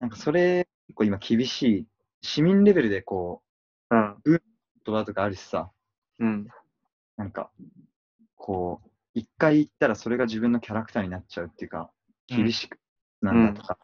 [0.00, 1.86] なんかそれ、結構今厳しい。
[2.26, 3.42] 市民レベルでこ
[3.90, 4.42] うん、う、
[4.84, 5.70] 言葉とかあるしさ、
[6.18, 6.48] うん、
[7.16, 7.50] なんか、
[8.34, 11.86] こう、一回言ったらそれが自分のキャラクターになっちゃうっていうか、うん
[12.28, 12.76] 厳しく
[13.22, 13.78] なんだとか。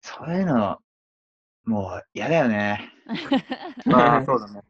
[0.00, 0.78] そういうの、
[1.66, 2.90] もう嫌だよね。
[3.84, 4.62] まあ、そうだね。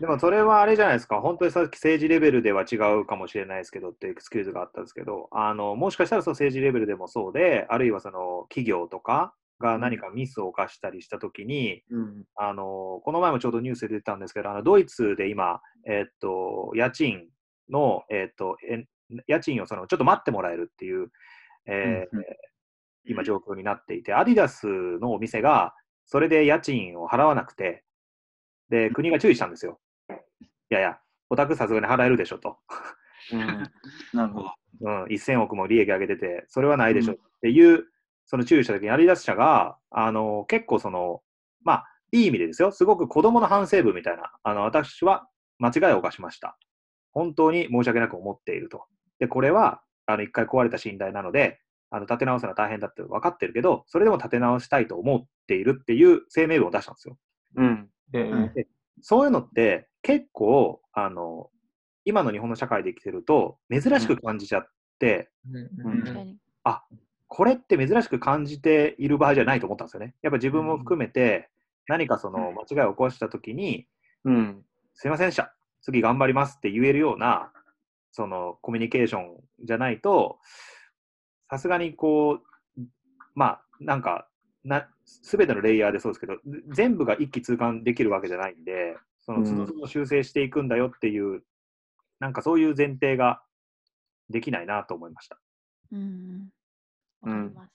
[0.00, 17.28] でもそれはあれじゃないですか、本当にさっき政治レベルでは違うかもしれないですけどってエクスキューズがあったんですけど、あのもしかしたらその政治レベルでもそうで、あるいはその企業とかが何かミスを犯したりしたときに、うん、あのこの前もちょうどニュースで出てたんですけど、あのドイツで今、えっと、家賃
[17.70, 18.84] の、えっと、え
[19.26, 21.08] 家賃をそのちょっと待ってもらえるっていう、
[21.66, 22.24] えーうんうん。
[23.08, 24.66] 今状況になっていて、アディダス
[25.00, 25.74] のお店が
[26.06, 27.84] それで家賃を払わなくて、
[28.68, 29.78] で、国が注意したんですよ。
[30.70, 30.98] いやいや、
[31.30, 32.58] お宅さすがに払えるでしょと。
[33.32, 33.38] うん、
[34.12, 34.52] なるほど。
[34.80, 37.84] うん、1000億も利益上げてて、それはないでしょっていう、
[38.26, 41.22] その注意したときに、アディダス社が、あの、結構その、
[41.62, 46.58] まあ、いい意味でですよ、すごく子供の反省文みたいな、あの、私は間違いを犯しました。
[47.12, 48.84] 本当に申し訳なく思っていると。
[49.18, 51.60] で、これは、あの、一回壊れた信頼なので、
[51.90, 57.16] あの、立て直すのは大変だって分かってるけど、それでも立て直したいと思っているっていう声明文を出したんですよ。
[57.56, 58.66] うん、えー
[59.02, 61.50] そういうのって結構、あの、
[62.06, 65.30] 今の日本の社会で生きてると珍しく感じちゃって、
[65.84, 66.38] うん確かに。
[67.36, 70.14] これって珍しく感じている場合じゃないと思ったんですよね。
[70.22, 71.50] やっぱ自分も含めて、
[71.86, 73.86] 何かその間違いを起こしたときに、
[74.24, 77.52] うん、すいませんでした、次頑張りますって言えるような、
[78.10, 80.38] そのコミュニケーションじゃないと、
[81.50, 82.40] さすがにこ
[82.78, 82.80] う、
[83.34, 84.26] まあ、なんか、
[84.64, 86.38] な、すべてのレイヤーでそうですけど、
[86.70, 91.42] 全部が一気通貫できるわけじゃないんで、その、うんその都度修正していくんだよっていう、
[92.18, 93.42] なんかそういう前提が
[94.30, 95.38] できないなと思いました。
[95.92, 96.48] うん。
[97.30, 97.72] わかります。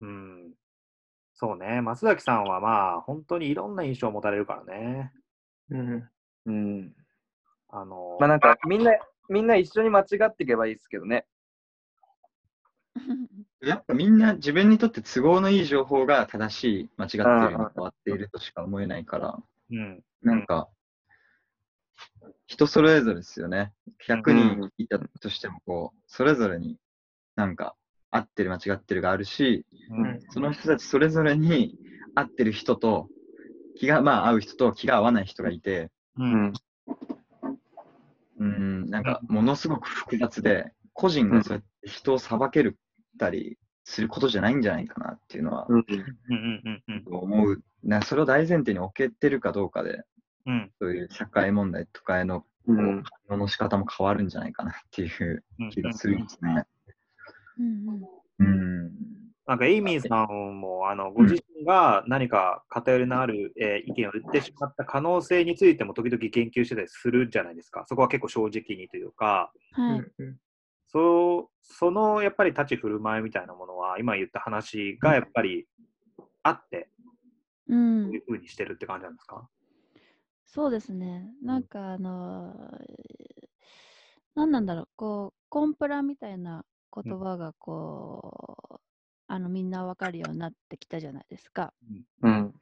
[0.00, 0.54] うん。
[1.34, 1.80] そうね。
[1.82, 5.12] 松崎さんはまあ、本当にいろんな印象を持たれるからね。
[5.70, 6.08] うん。
[6.46, 6.92] うん。
[7.68, 8.92] あの、まあなんか、みんな、
[9.28, 11.26] みんな一緒に間違っていけばいいですけどね。
[13.60, 19.38] やっぱみんな自分にとって都合のいい情報が正しい、間違っているに変わっているとしか思えないから、
[19.70, 20.02] うん。
[20.22, 20.68] なんか、
[22.46, 23.72] 人それぞれですよね。
[24.06, 26.78] 100人いたとしても、こう、それぞれに
[27.36, 27.76] なんか、
[28.10, 30.20] 合ってる間違ってるがあるし、うん。
[30.30, 31.76] その人たちそれぞれに
[32.14, 33.10] 合ってる人と、
[33.74, 36.24] 気が、まあ合う人と気が合わない人がいて、う。
[36.24, 36.52] うんん。
[38.38, 42.76] うん、なんか、ものすごく複雑で、個人がそうやって人を裁ける
[43.18, 45.84] たりすることじゃないんじゃないかなっていうのはうん。
[45.88, 46.04] うん。
[46.28, 46.82] うん。
[46.88, 47.04] うん。
[47.06, 47.62] 思う。
[47.84, 50.02] なそれを大前提に置けてるかどうかで、
[50.46, 50.72] うん。
[50.80, 53.02] そういう社会問題とかへのうん。
[53.02, 55.70] 反応の仕方も変わるんじゃないかなっていううん。
[55.70, 56.64] 気がするんですね。
[57.58, 57.86] うん
[58.38, 58.92] うん。
[59.46, 67.84] なんか、エイミーさんも、あの、ご自身が何か偏りのある、えー意見を言ってしまった可能性についても時々言及してたりするじゃないですか。
[67.86, 69.90] そこは結構正直にというか、うん。
[69.92, 70.04] はい。
[70.86, 75.66] そう、そのやっぱり立ち振る舞いみたいなものは、今言った話がやっぱり
[76.42, 76.90] あって、
[77.68, 79.46] うんそういうふうにしてるって感じなんですか？
[80.46, 81.30] そうですね。
[81.42, 82.86] なんかあのー、
[84.34, 86.64] 何なんだろう、こう、コンプラみたいな
[86.94, 88.80] 言葉がこう、
[89.28, 91.74] あの、みんなわかるようになってきたじゃないですか。
[92.22, 92.54] うん。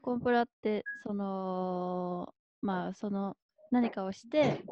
[0.00, 3.36] コンプラって、その、まあ、その、
[3.70, 4.64] 何かをして、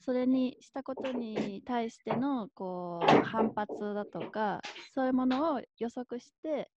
[0.00, 4.60] それにしたことに対しての、こう、反発だとか、
[4.94, 6.70] そういうものを予測して、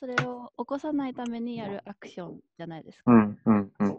[0.00, 3.12] それを起こさないためにやるアクションじゃないですか。
[3.12, 3.40] うん。
[3.46, 3.72] うん。
[3.80, 3.98] うん。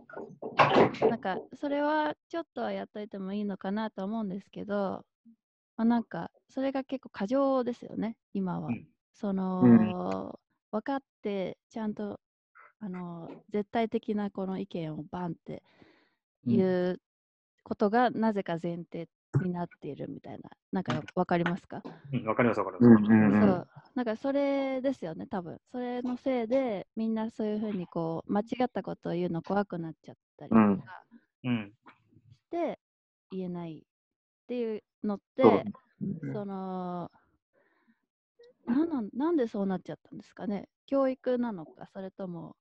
[1.10, 5.06] なんか、それはちょっとはやっといてもいいのかなと思うんですけど、
[5.78, 8.70] まあ、なんか、それが結構過剰ですよね、今は。
[8.70, 10.40] うんその、
[10.72, 12.20] 分かって、ちゃんと、
[12.80, 15.64] あの、絶対的なこの意見をバンって
[16.48, 17.02] いう
[17.64, 19.10] ことが、なぜか前提
[19.42, 21.84] になっているみたいな、なんか分かりますか、
[22.14, 23.04] うん、わかりますわかりうます。
[23.04, 23.06] ん。
[23.06, 23.32] うん。
[23.40, 23.68] そう。
[23.96, 25.60] なんかそれですよね、多分。
[25.72, 31.06] それのせいで、みんなそういうふうにこう、間違ったことを言うの怖くなっちゃったりとか、
[31.44, 31.74] うんうん。
[32.44, 32.80] して
[33.32, 33.86] 言えない
[34.46, 35.64] っていうのって、そう。
[36.34, 37.10] その
[38.68, 40.70] なんなんなんでそうなっちゃったんですかね？
[40.86, 42.56] 教育なのかそれとも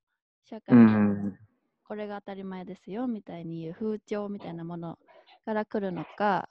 [0.44, 1.38] 社会うのん。
[1.86, 4.98] これが当たり前ですよみたいに言う風潮みたいなもの
[5.44, 6.48] から来るのか？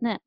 [0.00, 0.22] ね。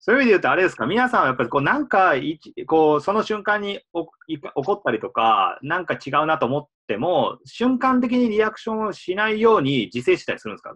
[0.00, 10.74] そういう意味で言うと、あれですか、皆さんはやっぱりこうなんかいちこうその瞬間に起こったりとか、なんか違うなと思っても、瞬間的にリアクションをしないように自制したりするんですか、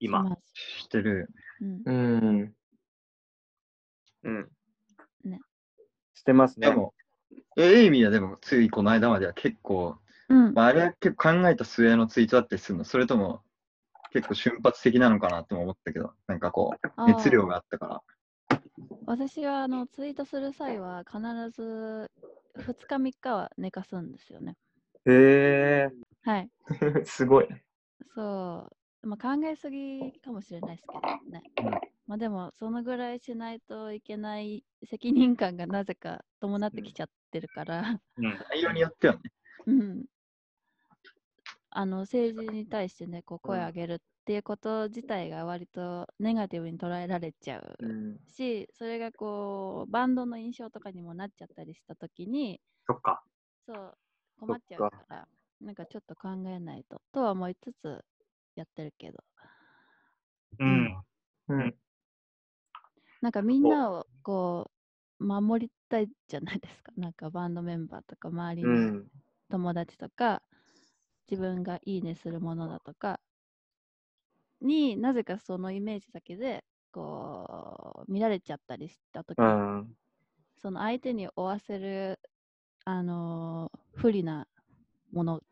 [0.00, 0.36] 今。
[0.54, 1.28] してる。
[1.60, 2.54] うんうん。
[4.24, 4.48] うん。
[5.24, 5.40] ね。
[6.14, 6.68] してますね。
[6.68, 6.94] でも、
[7.56, 13.42] えエイミーはでも、ついこの間までは結構、うんまあ、あれは結構考えた末のツイートだったりするのそれとも、
[14.12, 18.02] 結構瞬発的なのかなとも思ったけど、なんかこう、熱量があったから。
[19.06, 22.10] 私はあのツイートする際は必ず
[22.56, 24.56] 2日3日は寝かすんですよね
[25.06, 25.90] へえ。
[26.22, 26.50] はい
[27.04, 27.48] すごい。
[28.14, 31.42] そう、まあ、考えすぎかもしれないですけどね。
[31.58, 37.80] うんまあでも、そのぐらいしないといけない責任感がなぜか伴ってきちゃってるから、
[38.18, 39.20] うん内容によってはね。
[39.66, 40.04] うん。
[41.70, 48.20] あの、政治に対してね、こう声を上げるっていうこと自体が割とネガティブに捉えられちゃううん。
[48.28, 53.24] し、それがこう、バンドの印象とかにもなっちゃったりしたときに、そっか。
[53.66, 53.98] そう、
[54.40, 55.28] 困っちゃうから、
[55.60, 58.04] なんかちょっと考えないと、とは思いつつ
[58.56, 59.24] やってるけど。
[60.58, 61.04] うん。
[61.48, 61.78] うん。
[63.20, 64.70] なんかみんなをこ
[65.20, 66.92] う守りたいじゃないですか。
[66.96, 69.10] なんかバンドメンバーとか周りうのん。
[69.50, 70.42] 友達とか、
[71.30, 73.20] 自分がいいねするものだとか
[74.60, 79.96] になぜかそのイメージだけでこう見られちゃったりしたとき、うん。
[80.58, 82.20] その相手に負わせる
[82.84, 84.48] あのー不利な
[85.12, 85.42] もの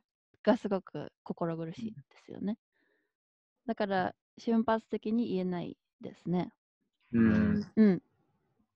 [0.43, 2.59] がすごく心苦しいですよね。
[3.67, 6.53] だから瞬発的に言えないですね。
[7.13, 7.67] うん。
[7.77, 8.03] うん。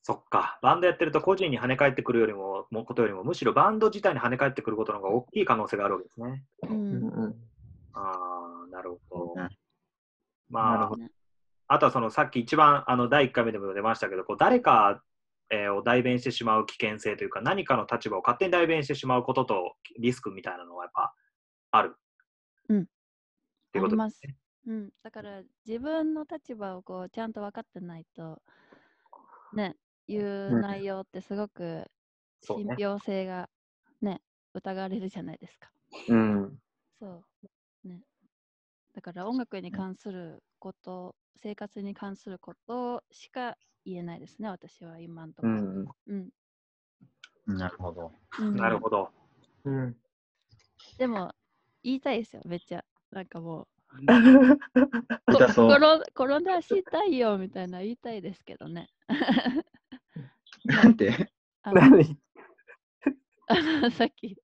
[0.03, 0.59] そっか。
[0.63, 6.45] バンドやってると個人に跳ね返ってくるよりも、もことよりも、むしろバンド自体に跳ね返ってくることの方が大きい可能性があるわけですね。
[6.63, 6.67] う。
[6.73, 7.35] うんん。
[7.95, 9.35] ああ、なるほど。
[9.37, 9.49] うん
[10.49, 10.97] まあ
[11.69, 15.03] あとはそのさっき一番あの第1回目でも出ましたけど、こう誰か
[15.51, 21.15] えーを代弁してしまう危険性というか、何かの立場を勝手に代弁してしまうこととリスクみたいなのはやっぱ
[21.73, 21.97] ある。
[22.69, 22.85] うんっ
[23.73, 24.37] ていうことありますですね。
[24.67, 28.43] うん、だから自分の立場をこうちゃんと分かってないと、
[29.53, 31.91] ね、言う内容ってすごく
[32.41, 33.51] 信憑性が
[34.01, 34.23] ね、
[34.55, 35.73] 疑われるじゃないですか。
[36.09, 36.61] うん。
[36.99, 37.25] そ
[37.85, 37.89] う。
[37.89, 38.03] ね。
[38.95, 45.69] だから音楽に関すること、生活に関することしか言えないですね、私は今のところ。
[45.83, 45.91] うん。
[46.09, 46.31] うん。
[47.47, 48.13] なるほど。
[48.39, 49.11] うん なるほど。
[49.65, 49.97] うん。
[50.99, 51.35] でも、
[51.83, 52.85] 言いたいですよ、めっちゃ。
[53.11, 53.69] なんかもう、
[55.27, 55.71] 痛そう。
[55.71, 58.91] 転転んだらしたいよみたいな言いたいですけどね。
[60.65, 61.33] なんて？
[61.63, 62.19] あの何？
[63.49, 64.37] あの さっき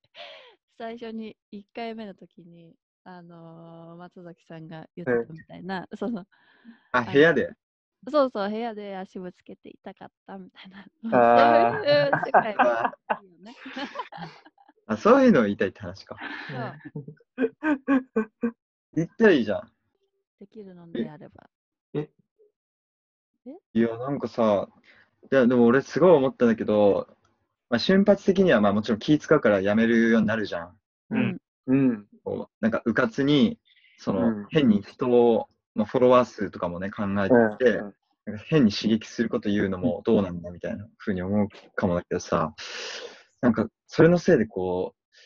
[0.79, 2.75] 最初に1回目の時に、
[3.05, 6.25] あのー松崎さんが言ってたみたいな、その
[6.93, 7.53] あ、部屋で？
[8.11, 10.85] そうそう部屋で足ぶつけて痛かったみたいな、
[11.79, 13.55] そういう世界がいいよね。
[14.87, 16.17] あ、そういうのを言いたいって話か。
[18.95, 19.71] 言ったらいいじゃん。
[20.41, 21.49] できるのであれば。
[23.75, 24.69] いや、なんかさ、
[25.31, 27.09] いや、でも俺すごい思ったんだけど、
[27.71, 30.67] まあ、瞬発的にはまあもちろん気使うからやめるようになるじゃん。
[30.69, 30.75] う
[31.11, 31.41] うんん。
[31.67, 32.07] うん。
[32.23, 33.59] こうなんか、うかつに、
[33.99, 35.09] その、うん変に人
[35.75, 37.79] のフォロワー数とかもね、考えてて、
[38.27, 42.55] なんか変に刺激すること言うのもどうなんだみたいなふうに思うかもだけどさ、
[43.41, 45.17] なんか、それのせいでこう、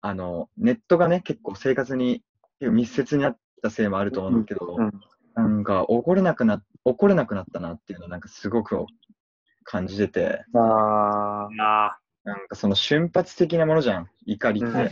[0.00, 2.22] あの、ネットがね、結構生活に
[2.60, 4.90] 密接になったせいもあると思うんだけど、うん
[5.34, 8.84] なんか怒れなくな、怒れなくなったなっていうのをなんかすごく
[9.64, 14.70] 感じてて、ああなんかその瞬発的なものじゃん、怒りって。
[14.70, 14.90] はい。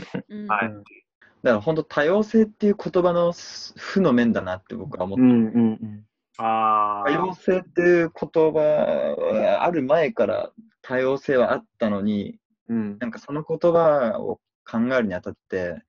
[1.49, 5.23] から本当多様性っていう言葉の負の面だなって僕は思って。
[5.23, 6.05] うんうんうん。
[6.39, 7.05] あ。
[7.07, 10.51] あ多様性っていう言葉はある前から
[10.83, 12.39] 多様性はあったのに、
[12.69, 12.99] うん。
[12.99, 15.83] なんかその言葉を考えるにあたって、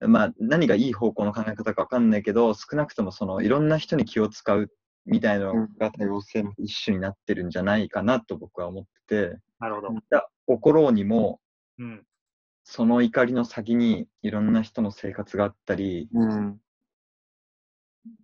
[0.00, 4.70] まあ何がいい方向の考え方かわかんないけど、少なくともそのいろんな人に気を使う
[5.06, 9.88] みたいなのが多様性の一種になってるんじゃないかなと僕は思ってて、なるほど。
[10.10, 11.40] だ怒ろうにも、
[11.78, 12.04] うん。
[12.64, 16.58] その怒りの先にいろんな人の生活があったり、うん。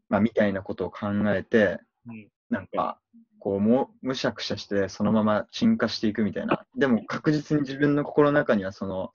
[0.09, 2.99] まあみたいなことを考えて、うんなんか、
[3.39, 6.67] こう、もむしゃくしゃして、そのまま沈下していくみたいな。
[6.77, 9.13] でも、確実に自分の心の中には、その、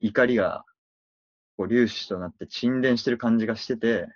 [0.00, 0.64] 怒りが、
[1.56, 4.08] こう、粒子となって沈殿してる感じがしてて、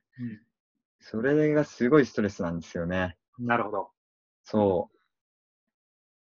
[1.00, 3.16] それがすごいストレスなんですよね。
[3.38, 3.46] うん。
[3.46, 3.90] なるほど。
[4.44, 4.90] そ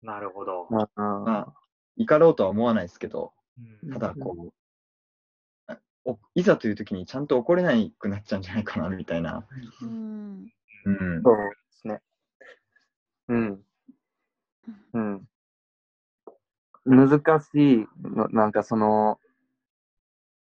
[0.03, 0.69] なるほど。
[0.71, 1.01] あう。
[1.25, 1.55] まあ、
[1.97, 3.33] 怒ろうとは思わないですけど、
[3.85, 4.53] うんただ、こう、
[6.05, 9.47] おいざという時にちゃんと怒れなくなっちゃうんじゃないかな、みたいな。
[9.83, 10.53] うん
[10.85, 11.23] うん。
[11.23, 12.01] そうですね。
[13.29, 13.63] うん。
[14.93, 15.29] うん。
[16.85, 19.19] 難しいの、なんかその、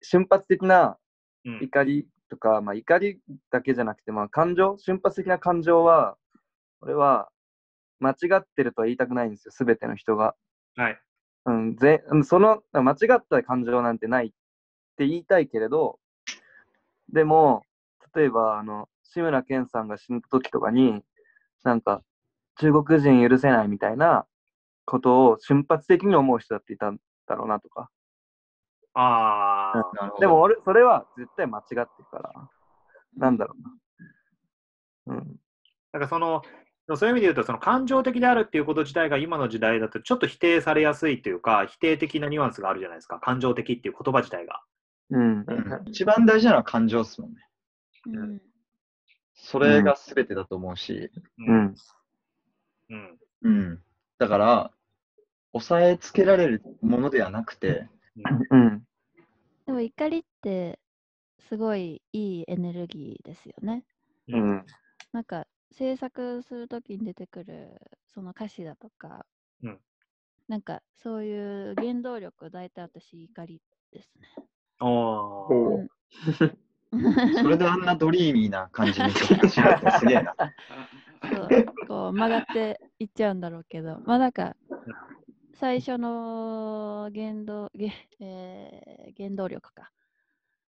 [0.01, 0.97] 瞬発的な
[1.45, 3.19] うん怒りとか、まあ怒り
[3.51, 6.17] だけじゃなくて、まあ感情、瞬発的な感情は、
[6.81, 7.29] 俺は
[7.99, 10.35] 間違ってるとは言いたくないんですよ、すべての人が。
[10.75, 10.99] はい。
[11.45, 14.29] うん、ぜうんその間違った感情なんてないっ
[14.97, 15.99] て言いたいけれど、
[17.11, 17.63] でも、
[18.15, 21.01] 例えば、あの、志村けんさんが死んだ時とかに、
[21.63, 22.03] なんか、
[22.59, 24.25] 中国人許せないみたいな
[24.85, 27.89] ことを瞬発的に思う人だっていたんだろうなとか。
[28.93, 30.19] ああ。
[30.19, 32.49] でも俺、それは絶対間違ってるから、
[33.17, 33.55] なんだろ
[35.07, 35.15] うな。
[35.15, 35.35] うん。
[35.93, 36.41] なんかその、
[36.95, 43.19] そういう意味で言うと、その感情的であるっていうこと自体が今の時代だとちょっと否定されやすいというか、否定的なニュアンスがあるじゃないですか。
[43.19, 44.61] 感情的っていう言葉自体が。
[45.09, 45.21] うん。
[45.21, 45.45] うん
[45.87, 47.37] 一番大事なのは感情っすもんね。
[48.07, 48.41] うん
[49.43, 51.09] それが全てだと思うし、
[51.47, 51.51] う。
[51.51, 51.75] ん。
[52.89, 53.19] うん。
[53.41, 53.79] うん。
[54.19, 54.71] だから、
[55.51, 58.83] 抑えつけられるものではなくて、うん。
[59.65, 60.79] でも怒りって
[61.47, 63.83] すごいいいエネルギーですよね。
[64.27, 64.65] うん。
[65.11, 67.79] なんか制作するときに出てくる
[68.13, 69.25] その歌詞だとか、
[69.63, 69.79] うん
[70.47, 73.61] なんかそういう原動力大体私怒り
[73.93, 74.27] ですね。
[74.81, 75.87] おーおうん
[77.41, 80.35] それであんなドリーミーな感じに ちょっと違ってすげえな。
[81.33, 84.57] そうこう曲がっていっちゃうんだろうけど、まあなんか
[85.61, 89.91] 最初の原動原,、 えー原動力か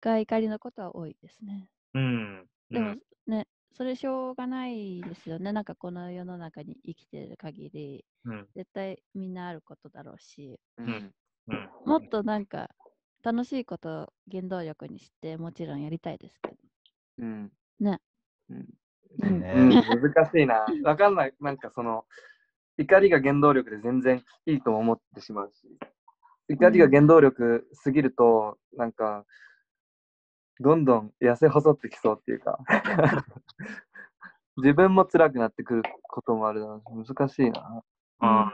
[0.03, 1.71] が怒りのことは多いですね。
[1.95, 2.47] うん。
[2.69, 5.53] でもね、それしょうがないですよね。
[5.53, 8.49] なんかこの世の中に生きてる限り、うん。
[8.55, 11.15] 絶対みんなあることだろうし、うん。
[11.47, 11.71] うん。
[11.87, 12.69] もっとなんか
[13.23, 16.57] 楽しいことを原動力にしてもちろんやりたいですけど。
[17.21, 17.53] うん。
[17.81, 18.03] ね。
[18.51, 18.69] うん。
[19.23, 20.67] うんねうん、難しいな。
[20.83, 21.35] わかんない。
[21.41, 22.05] なんかその、
[22.79, 25.69] 怒りが原動力で全然いいとも思ってしまうし、
[26.49, 29.25] 怒りが原動力すぎると、なんか、
[30.61, 32.59] どんどん痩せ細ってきそうっていうか、
[34.57, 37.83] 自分も辛くなってくることもあるだろうし、難しいな。
[38.21, 38.51] あ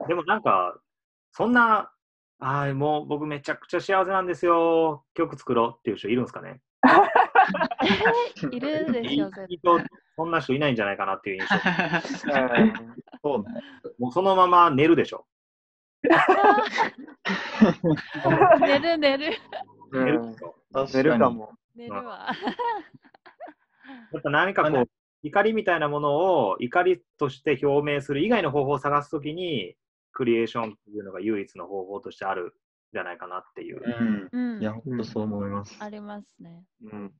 [0.00, 0.06] ー。
[0.08, 0.76] でもなんか、
[1.32, 1.92] そんな、
[2.40, 6.60] あーもう僕めちゃくちゃ幸せなんですよ、曲作ろうっていう人いるんですかね？
[8.50, 9.86] いるでしょ、絶意外と
[10.16, 12.28] そんな人いないんじゃないかなっていう印象。
[13.22, 13.62] そうね。
[13.98, 15.26] もうそのまま寝るでしょ。
[18.60, 18.60] 対。
[18.60, 19.36] 寝る寝る。
[19.92, 20.20] うん寝る
[20.92, 21.30] 寝るか。
[21.30, 21.50] も。
[21.74, 22.30] 寝るわ。
[24.12, 24.88] やっぱ何かこう、
[25.22, 26.16] 怒りみたいなもの
[26.48, 29.76] を怒りとして表明する以外の方法を探すときに、
[30.12, 32.52] クリエーションっていうのが唯一の方法としてあるん
[32.92, 33.80] じゃないかなっていう。
[34.32, 34.54] うん。
[34.54, 34.72] うんいや、。
[34.72, 35.76] ほんとそう思います。
[35.80, 36.64] ありますね。
[36.82, 37.12] うん。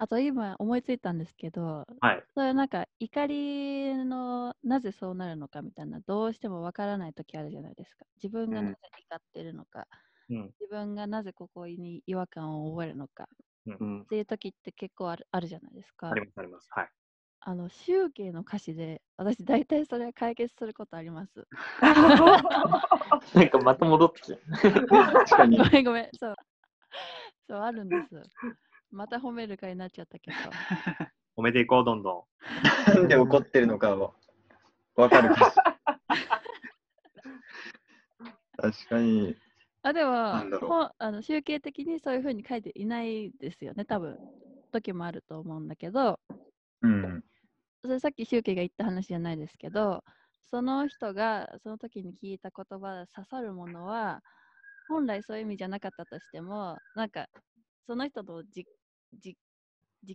[0.00, 2.24] あと今思いついたんですけど、はい。
[2.34, 8.04] そういうなんか怒りのなぜそうなるのかみたいなどうしてもわからない時あるじゃないですか。
[8.22, 8.78] 自分がうんなぜ
[9.10, 9.86] 怒ってるのか、
[10.30, 10.54] うん。
[10.60, 13.28] 自分がなぜここに違和感を覚えるのか
[13.66, 14.06] うんっ。
[14.06, 16.14] ていう時って結構あるあるじゃないですかあ。
[16.14, 16.68] ります、あります。
[16.70, 16.88] はい。
[17.40, 21.46] あの集計の歌詞で私大体それは解決することあります。
[23.34, 24.38] なんかまた戻ってきて。
[24.88, 25.64] 確かにご。
[25.64, 26.08] めんごめん。
[26.18, 26.36] そう。
[27.48, 28.22] そうあるんです。
[28.90, 30.36] また褒める会になっちゃったけど。
[31.36, 32.26] 褒めていこう、どんど
[32.86, 34.14] なんで怒ってるのかを
[34.96, 35.52] わかるか。
[38.56, 39.36] 確かに。
[39.82, 44.18] あでもなんだろうほんあの集計的にそういうふうに書いていないですよね、多分
[44.72, 46.18] 時もあると思うんだけど、
[46.82, 47.24] うん。
[47.82, 50.02] それさっき集計が言った話じゃないですけど、
[50.50, 54.22] その人がその時に聞いた言葉で刺さるものは、
[54.88, 57.28] 本来そういう意味じゃなかったとしても、なんか
[57.86, 58.66] その人のじじ
[59.14, 59.36] 時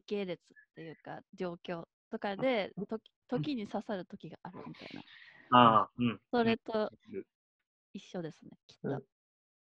[0.05, 0.43] 系列っ
[0.75, 5.01] ていうか状況とかで時時に刺さる時があるみたいな。
[5.01, 5.61] ん。
[5.61, 6.19] ああ、うん。
[6.31, 6.91] それと
[7.93, 9.03] 一緒ですね、きっと。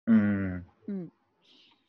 [0.07, 0.66] うん。
[0.88, 1.13] うん。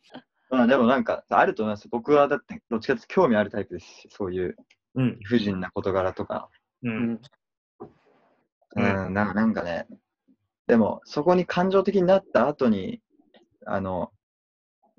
[0.51, 1.89] まあでもなんか、あると思います。
[1.89, 4.57] 僕はだって、どっちかというと興味あるタイプですし、そういう
[4.95, 5.19] うん。
[5.19, 6.49] 理不尽な事柄とか。
[6.83, 6.89] う。
[6.89, 7.21] うんん。
[8.77, 9.87] うん、ななんかね、
[10.67, 13.01] でも、そこに感情的になった後に、
[13.65, 14.13] あの、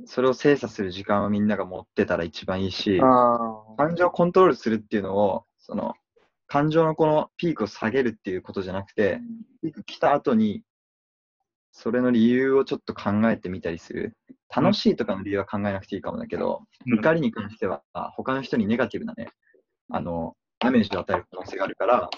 [0.05, 2.99] それを精査する時間をみんなが持ってたら一番いいし。
[2.99, 5.93] 感情をコントロールするっていうのを、その、
[6.47, 9.19] 感情のこのピークを下げるっていうことじゃなくて、
[9.61, 10.63] ピーク来た後に、
[11.71, 14.15] それの理由をちょっと考えてみたりする。
[14.55, 19.29] 楽しいとかの理由は考えなくていいかもだけど、うん怒りに関しては、あ他の人にネガティブなね、
[19.89, 22.09] あの、ダメージを与える可能性があるから、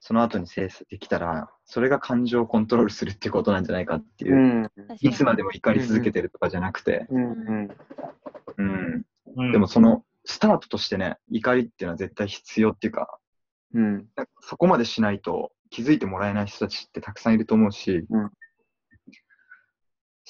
[0.00, 4.38] その後に精査できたら、それが感情をコントロールするっていうことなんじゃないかっていうう。
[4.38, 4.70] ん。
[5.00, 7.24] いつまでも怒り続けてるとかじゃなくて、うん。
[7.24, 7.76] うん。
[8.56, 9.04] うん。
[9.36, 9.52] うん。
[9.52, 13.18] でもその、スタートとしてね、怒りっていうのは絶対必要っていうか、
[13.74, 14.06] うん。
[14.40, 18.30] そこまでしないと気づいてもらえない人たちってたくさんいると思うし、うん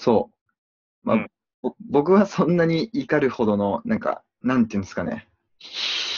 [0.00, 0.36] そう。
[1.02, 5.28] まあ、うんぼ僕はそんなに怒るほどの、なんか、なんていうんですかね、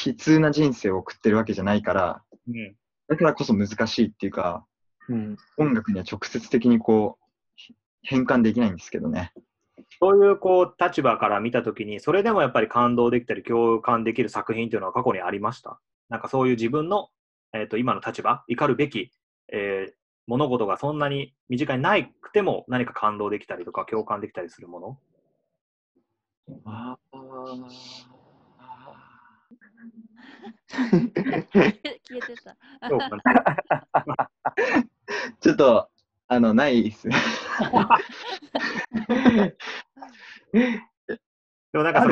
[0.05, 2.76] 悲痛な人生を送ってるわけじゃないから、うん。
[3.11, 4.64] だからこそ難しいっていうか、
[5.08, 5.36] うん。
[5.58, 7.24] 音楽には直接的にこう、
[7.56, 9.34] ひ変換できないんですけどね。
[9.98, 15.80] そういうこう立場から見たときに、それでもやっぱり感動できたり共感できる作品というのは過去にありました？
[16.08, 17.08] なんかそういう自分の、
[17.52, 19.12] えー、と今の立場、怒るべき、
[19.52, 19.94] えー
[20.26, 24.98] 物事がそんなに身近になくても何か感動できたりとか共感できたりするもの？
[26.66, 27.20] あ消
[27.56, 28.09] え
[30.68, 32.57] 消えてた。
[32.88, 33.18] 共感
[35.40, 35.90] ちょっと、
[36.28, 37.16] あの、ないですね。
[40.53, 42.07] でもなんか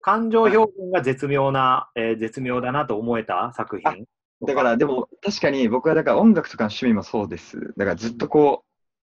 [0.00, 4.06] 感情表現が絶妙な、えー絶妙だなと思えた作品。
[4.46, 7.72] だから、でも、確かに僕は、だから音楽とかの趣味もそうです。
[7.76, 8.64] だからずっとこ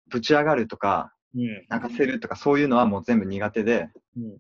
[0.08, 4.38] う、ぶち上がるとか、うん泣かせるとか、そういうのはもう全部苦手で、うん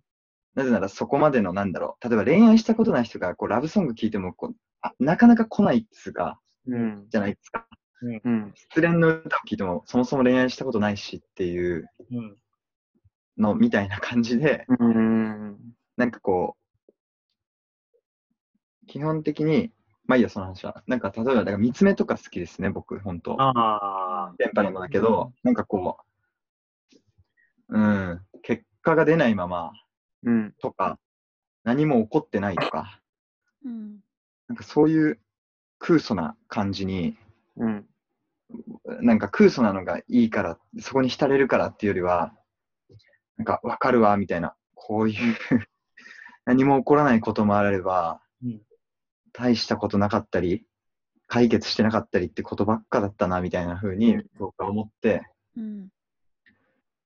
[0.58, 7.06] なぜならそこまでの、なんだろう、例えば恋愛したことない人がこうラブソング聴いてもこうあ、なかなか来ないっつうか、うん。
[7.08, 7.68] じゃないですか。
[8.02, 8.52] うん。
[8.56, 12.36] 失恋の歌を聴いても、そもそも恋愛したことないしっていううん
[13.38, 15.56] のみたいな感じで、うん。
[15.96, 16.56] なんかこ
[18.82, 19.70] う、基本的に、
[20.06, 20.82] まあいいや、その話は。
[20.88, 25.98] なんか例えば、だから見つめとか好きですね、僕、本当ああ、電波にもだけど、なんかこ
[27.68, 29.72] う、うん、結果が出ないまま
[30.24, 30.54] うん。
[30.60, 30.98] とか、
[31.64, 33.00] 何も起こってないとか、
[33.64, 34.00] うん。
[34.48, 35.20] なんかそういう
[35.78, 37.16] 空想な感じに、
[37.56, 37.86] うん。
[39.00, 42.34] なんか空想なのがいいから、そこに浸れるからっていうよりは、
[43.36, 45.36] なんかわかるわ、みたいな、こういう
[46.44, 48.62] 何も起こらないこともあれば、うん
[49.32, 50.64] 大したことなかったり、
[51.28, 55.22] 解決してなかったりってことばっかだったなみたいな風に僕は思って
[55.56, 55.88] うん。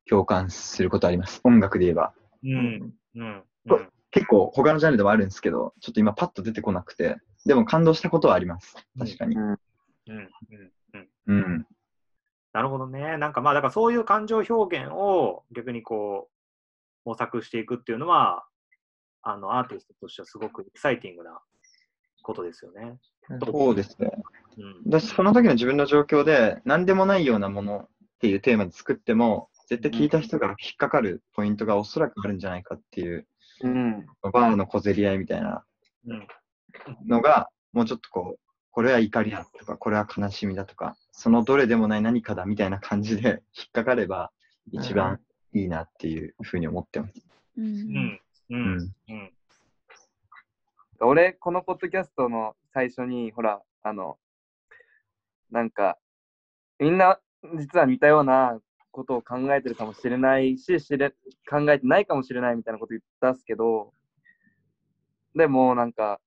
[0.08, 1.40] 共感することあります。
[1.44, 2.14] 音楽で言えば。
[2.42, 2.94] うん。
[3.14, 3.42] うん。
[3.68, 8.76] こ結構他のジャンルでもあるんですけど、ちょっと今パッと出てこなくて、でも感動したことはあります。
[8.98, 9.36] 確かに。
[9.36, 9.50] うん。
[9.50, 9.58] うん。
[10.94, 11.08] うん。
[11.26, 11.66] うん。
[12.52, 13.16] なるほどね。
[13.16, 16.28] なんかまあ、だからそういう感情表現を逆にこ
[17.04, 18.44] う、模索していくっていうのは、
[19.22, 21.40] あの、アーティストとしてはすごくエキサイティングな
[22.22, 22.98] ことですよね。
[23.44, 24.10] そうですね。
[24.58, 24.90] うん。
[24.90, 27.88] だし、その時の自分の状況で、何でもないようなものっ
[28.20, 33.26] ていうテーマで作っても、絶対聞いた人が引っかかるポイントがおそらくあるんじゃないかっていう、
[33.62, 34.06] うん。
[34.20, 35.64] バーの小競り合いみたいな
[36.06, 36.28] うん。
[37.06, 44.30] のが、もうちょっとこう、これは怒りだとか、これは悲しみだとか、そのどれでもない何かだみたいな感じで 引っかかれば、
[44.72, 45.20] 一番
[45.54, 47.26] いいなっていうふうに思ってます。
[47.56, 47.64] うん。
[47.64, 48.20] うん。
[48.50, 48.54] う。
[48.54, 48.94] うんん。
[49.08, 49.32] うん。
[51.00, 54.18] 俺、このポッドキャストの最初に、ほら、あの、
[55.50, 55.96] なんか、
[56.78, 57.18] みんな
[57.54, 58.60] 実は似たような
[58.92, 61.10] ことを考えてるかもしれないし、知れ
[61.50, 63.92] 考えてないかもしれないみたいなこと言ったっすけど、
[65.34, 66.20] でもなんか、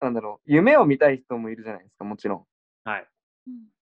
[0.00, 2.46] なんだろう、夢を見たい人もいるじゃないですか、もちろん。
[2.88, 3.08] はい。
[3.48, 3.74] うん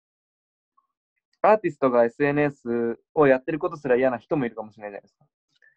[1.43, 5.25] アーティストが SNS をやってることすら嫌な人もいるかもしれないじゃないですか。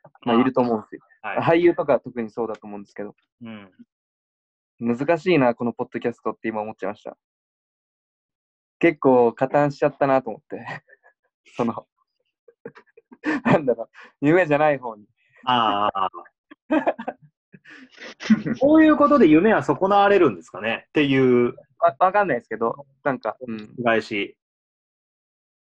[0.04, 1.60] まあ、まあいると思うし、はい。
[1.60, 3.72] 俳優とか特にそうだと思うんですけど、うん。
[4.80, 7.18] 難しいな、このポッドキャストって今思っちゃいました。
[8.84, 10.84] 結構加担しちゃったなと思って。
[11.56, 11.88] その、
[13.46, 15.08] なんだろう、夢じゃない方に。
[15.46, 16.10] ああ。
[18.60, 20.84] こういうことで夢は損なわれるんですかね？
[20.90, 23.74] っていうわわかんないですけど、なんか、うん。
[23.82, 24.36] 返し。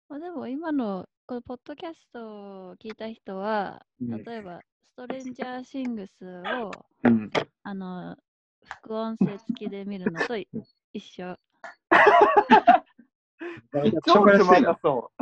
[0.08, 4.60] まあ、でも今のこのポッドキャストを聞いた人は、うん例えば
[4.92, 6.70] ストレンジャーシングスを
[7.02, 7.30] うん、
[7.64, 8.16] あの
[8.82, 10.46] 副音声付きで見るのとい
[10.92, 11.36] 一緒。
[14.06, 15.10] 超つまんなそ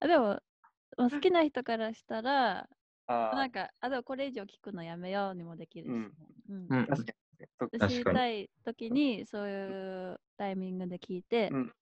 [0.00, 0.40] あでも、
[0.96, 2.68] まあ、好きな人からしたら、う。
[3.12, 5.92] あなんか、あ、でもこれ以上聞くのやめようにもできるし
[7.88, 11.72] 知りたい時にそういうタイミングで聞いて、うん。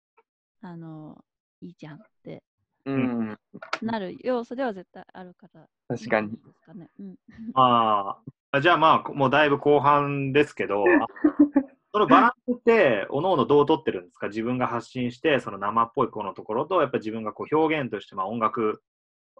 [0.62, 1.24] あの
[1.62, 2.42] いいじゃんって
[2.86, 3.38] うん、
[3.82, 6.30] なる要素では絶対あるから確かに。
[6.64, 6.88] かね。
[6.98, 7.16] うん、
[7.54, 8.18] あ
[8.52, 8.60] あ。
[8.60, 10.84] じゃあまあ、もうだいぶ後半ですけど、あ
[11.92, 14.28] そのバランスって、おのおのどう取ってるんですか？
[14.28, 18.82] 自分が発信して、その生っぽいこのところと、やっぱ自分がこう表現としてまあ音楽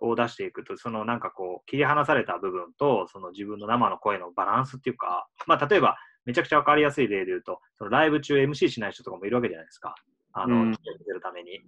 [0.01, 9.95] を出していくと、そのなんかこう、切り離された部分と、その自分の生の声のバランスっていうか、まあ例えば、めちゃくちゃわかりやすい例で言うと、そのライブ中 MC しない人とかもいるわけじゃないですか。
[10.33, 11.61] あの、うん見せるために。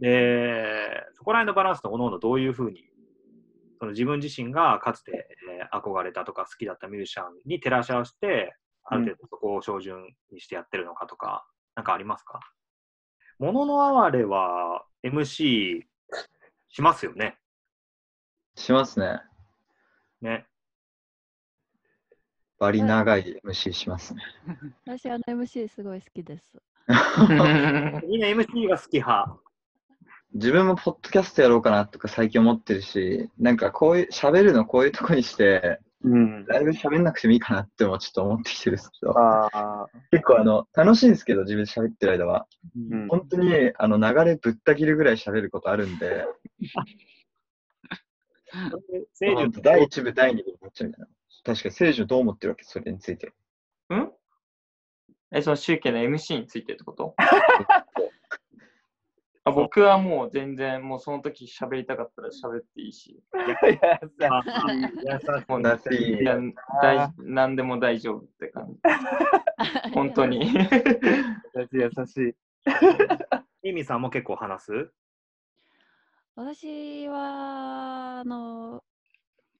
[0.00, 2.84] で、そこら辺のバランスとおのおのどういうふうに
[3.78, 12.40] その自分自身がかつて、えー憧れたとか好きだったミュージシャンに照らし合わせて、ある程度そこを標準にしてやってるのかとか、なんかありますか？
[13.38, 15.82] ものの哀れは MC
[16.68, 17.38] しますよね。
[18.56, 19.20] しますね。
[20.20, 20.46] ね。
[22.58, 24.22] バリ長い虫しますね。
[24.86, 26.62] 私、あの MC すごい好きです。
[28.06, 29.36] みんな MC が好き派。
[30.34, 36.44] 自分もポッドキャストやろうかなとか最近思ってるし、なんかこういう、喋るのこういうとこにして、うん。
[36.46, 42.46] ライブ喋んなくてもいいかなってもちょっと思ってきてるんですけど、ああ、結構あの、楽しいんですけど、自分で喋ってる間は。
[42.90, 43.08] うん。
[43.08, 46.26] 本当に、あの、流れぶった切るぐらい喋ることあるんで、
[49.14, 51.08] 聖樹本当第1部、第2部になっちゃうみたいな。
[51.44, 52.64] 確かに、聖女どう思ってるわけ？
[52.64, 53.32] それについて。
[53.90, 54.12] うん？
[55.32, 57.14] え、その集計の MC についてってこと？
[59.46, 63.40] あ僕はもう全然、もうその時喋りたかったら喋っていいし、優
[63.70, 63.78] しい
[65.48, 66.38] もうだっていいいや
[66.82, 68.80] 大何でも大丈夫って感じ。
[69.92, 70.46] 本当に。
[70.46, 70.68] 優し
[71.74, 72.34] い、優しい。
[73.62, 74.92] ミミさんも結構話す？
[76.36, 78.82] 私は、あの、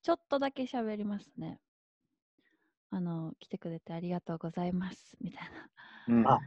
[0.02, 1.60] ちょっとだけ喋りますね。
[2.90, 5.48] あの、来てくれてありがとうございます、みたい
[6.08, 6.38] うんあ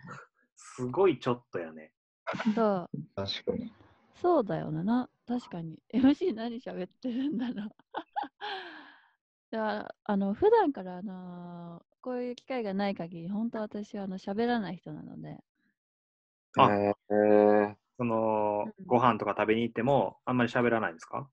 [0.56, 1.92] すごいちょっとやね。
[2.34, 2.44] な。
[2.56, 3.74] そう、 確かに。
[4.16, 5.10] そうだよねな。
[5.28, 5.80] 確かに。
[5.94, 7.70] MC 何喋ってるんだろう。
[9.52, 15.44] だから、あの、普段から、あのこういう機会がない限り、本当私はあの喋らない人なので、
[16.58, 21.30] あえー、そのうん、ご飯とか食べに行っても、あんまり喋らないんですか？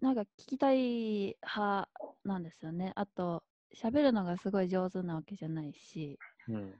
[0.00, 1.90] なんか聞きたい派
[2.24, 2.92] なんですよね。
[2.96, 6.18] あと、喋るのがすごい上手なわけじゃないし、
[6.48, 6.74] うん。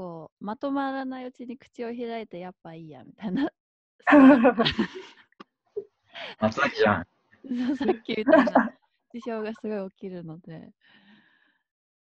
[0.00, 3.50] こう、まとまらないうちに口を開いて、やっぱいいや、みたいな。
[6.40, 7.06] 松崎じゃん。
[7.66, 8.72] そうさっきみたいな
[9.12, 10.70] 事象がすごい起きるので、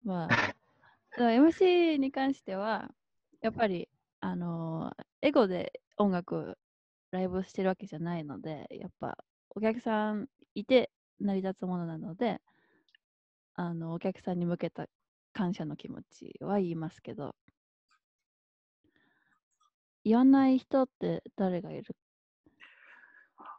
[0.04, 0.28] まあ、
[1.18, 2.90] MC に関しては、
[3.40, 3.88] やっぱり、
[4.20, 6.58] あのーエゴで音楽、
[7.12, 9.16] ライブをしてるわけじゃないので、やっぱ
[9.48, 12.42] お客さんいて成り立つものなので、
[13.54, 14.86] あのお客さんに向けた
[15.32, 17.34] 感謝の気持ちは言いますけど、
[20.06, 21.96] 言わない人って誰がいる？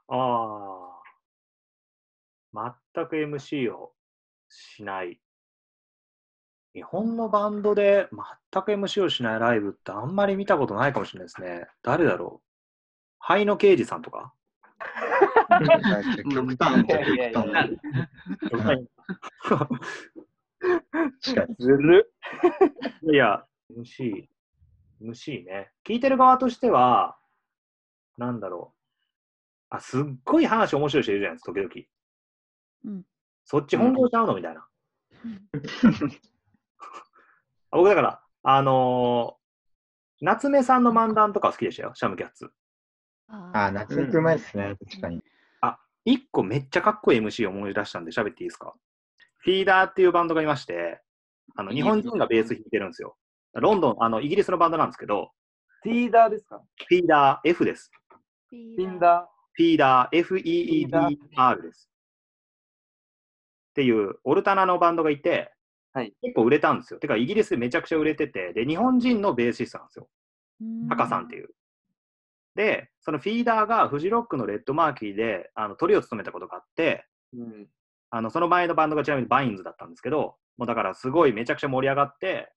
[0.08, 0.98] あ
[2.56, 2.76] あ。
[2.96, 3.92] 全く MC を
[4.48, 5.20] しない。
[6.74, 8.08] 日本のバンドで
[8.52, 11.68] 全く MC をしないライブってあんまり見たことないかもしれないですね。
[11.84, 12.48] 誰だろう？
[13.20, 14.34] 灰野刑事さんとか？
[15.50, 16.86] 極端 極端。
[21.60, 22.14] ずる
[23.12, 23.46] いや、
[23.78, 24.28] MC、
[25.02, 25.72] MC ね。
[25.86, 27.18] 聞いてる側としては、
[28.18, 28.74] なんだろ
[29.72, 29.76] う。
[29.76, 32.96] あ、すっごい話面白い人いるじゃないですか、時々。
[32.98, 33.04] うん
[33.50, 34.36] そっち本業ちゃうの？
[34.36, 34.68] みたいな。
[37.72, 39.38] あ僕だから、あのー
[40.20, 42.50] 夏目さんの漫談とか好きでしたよ、シャムキャッツ。
[43.28, 44.76] ああ、夏目くんうまいっすね。
[44.90, 45.22] 確かに。
[46.06, 48.74] 一個めっちゃかっこいい MC を思い出したんで喋っていいですか？
[49.38, 51.02] フィーダーっていうバンドがいまして、
[51.56, 53.16] あの日本人がベース弾いてるんですよ。
[53.60, 55.32] ロンドン、あのイギリスのバンドなんですけど、
[55.84, 56.62] ティーダーですか？
[56.88, 57.92] フィーダー F です。
[58.50, 61.90] フィフィンダフィーダー FEEDR です。
[63.72, 65.52] っていうオルタナのバンドがいて、
[65.94, 67.00] はい結構売れたんですよ。
[67.00, 70.08] てかイギリスでめちゃくちゃ売れてて、で、日本人のベーシストなんですよ。
[70.90, 71.50] タカさんっていう。
[72.56, 77.40] で、その Feeder がフジロックの Red Marquee であのトリを務めたことがあって、ー。
[77.40, 77.68] うん。
[78.10, 82.52] あのその前のバンドがちなみに Vines だったんですけど、もうだからすごいめちゃくちゃ盛り上がって、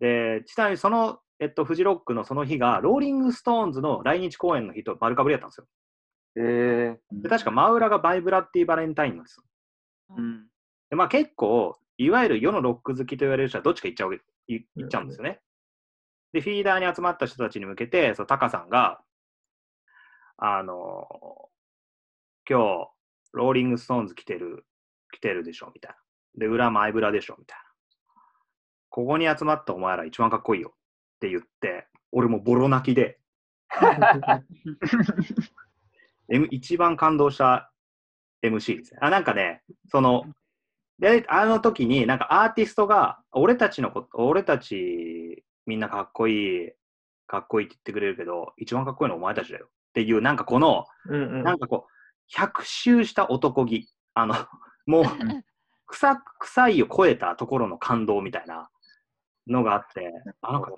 [0.00, 5.66] で、ちなみにその、えっと、フジロックのその日が、ローリング・ストーンズの来日公演の日と丸かぶりだったんですよ。
[6.36, 9.44] えで確か真裏が My Bloody Valentine なんですよ。
[10.10, 10.20] ー。
[10.20, 10.46] うん。
[10.90, 15.40] でまあ結構、いわゆる世のロック好きと言われる人はどっちか行っちゃうい行っちゃうんですよね。
[16.32, 19.00] で、フィーダーに集まった人たちに向けて、そうタカさんが、
[20.36, 21.06] あの
[22.48, 22.90] 今日、
[23.32, 24.66] ローリング・ストーンズ来てる、
[25.12, 25.96] 来てるでしょ、みたいな。
[26.36, 27.63] で、裏マイブラでしょ、みたいな。
[28.94, 30.68] ここに集まったお前ら一番かっこいいよ。
[30.68, 33.18] って言って、俺もボロ泣きで、
[36.30, 37.72] M、一番感動した
[38.44, 39.00] MC ですね。
[39.02, 40.26] あ、なんかね、その、
[41.00, 46.70] で、あの時に、なんかアーティストが、俺たちのこと、俺たちみんなかっこいい、
[47.26, 49.66] かっこいいって言ってくれるけど、一番かっこいいのはお前たちだよ。
[49.66, 51.42] っていう、なんかこの、うんうん。
[51.42, 53.88] なんかこう、100周した男気。
[54.14, 54.36] あの、
[54.86, 55.02] もう、
[55.86, 58.70] 臭臭いを超えたところの感動みたいな
[59.46, 60.10] のがあって、
[60.42, 60.72] あなんか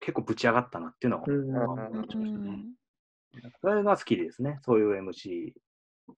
[0.00, 2.28] 結構ぶち上がったなっていうのをうんうん思いましたうね。
[2.28, 2.74] ん
[3.60, 4.58] それが好きですね。
[4.62, 5.54] そういう MC い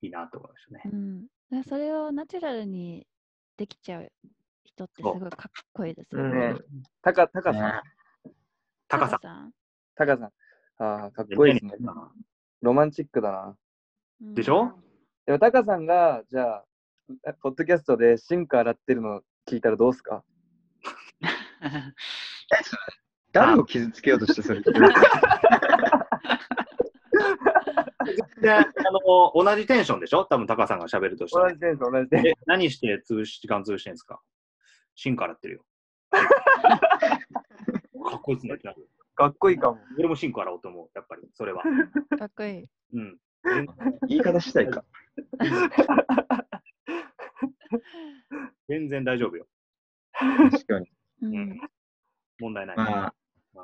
[0.02, 0.82] いなと思いましたね。
[0.92, 3.06] うん、でそれをナチュラルに
[3.56, 4.12] できちゃう
[4.64, 5.30] 人ってすごいかっ
[5.72, 6.52] こいいですようんね。
[6.54, 6.58] ね
[7.02, 7.62] タカ、タカさん。
[7.62, 7.72] ね
[8.88, 9.18] 高さ。
[9.20, 9.52] タカさん
[9.96, 10.32] タカさん。
[10.80, 11.72] ああ、かっこいいですね。
[12.62, 13.56] ロマンチックだな。
[14.22, 14.72] うんでしょ？
[15.26, 16.64] でもタカさんが、じゃあ、
[17.26, 20.24] えポッドキャストでシンク洗ってるの聞いたらどうすか？
[23.32, 24.70] 誰を傷つけようとしてそれで、
[28.50, 28.64] あ
[29.06, 30.24] の、同じテンションでしょ？
[30.24, 31.48] 多分高さんが喋るとしたら。
[31.48, 32.32] 同じテンション、同じテンション。
[32.32, 34.20] え、何して潰し時間潰してんですか？
[34.94, 35.64] シンからってるよ。
[36.10, 36.20] か
[38.16, 38.56] っこいいっすね。
[39.14, 39.78] かっこいいかも。
[39.98, 41.62] 俺もシンク洗おうと思う、やっぱり、それは。
[42.18, 42.64] かっこいい。
[42.94, 43.18] うん。
[44.08, 44.84] 言い方したいか。
[48.68, 49.46] 全然大丈夫よ。
[50.12, 50.90] 確かに。
[51.22, 51.60] うんうん
[52.40, 52.76] 問題ない。
[52.76, 53.14] まあ、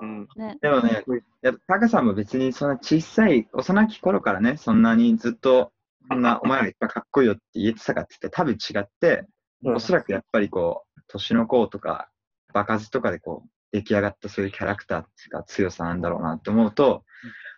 [0.00, 0.28] うん。
[0.36, 1.04] ね、でもね、
[1.42, 5.72] やっぱタカさんも別にそんな小さい、幼き頃からね、そんなにずっと、
[6.08, 9.26] そんな お前らいっぱいかっこいいよって言えてたかって言ったら多分違って、
[9.62, 12.10] うんおそらくやっぱりこう、年の子とか、
[12.52, 17.04] 場数とかでこう、出来上がったそういうキャラクターっていうか強さなんだろうなって思うと、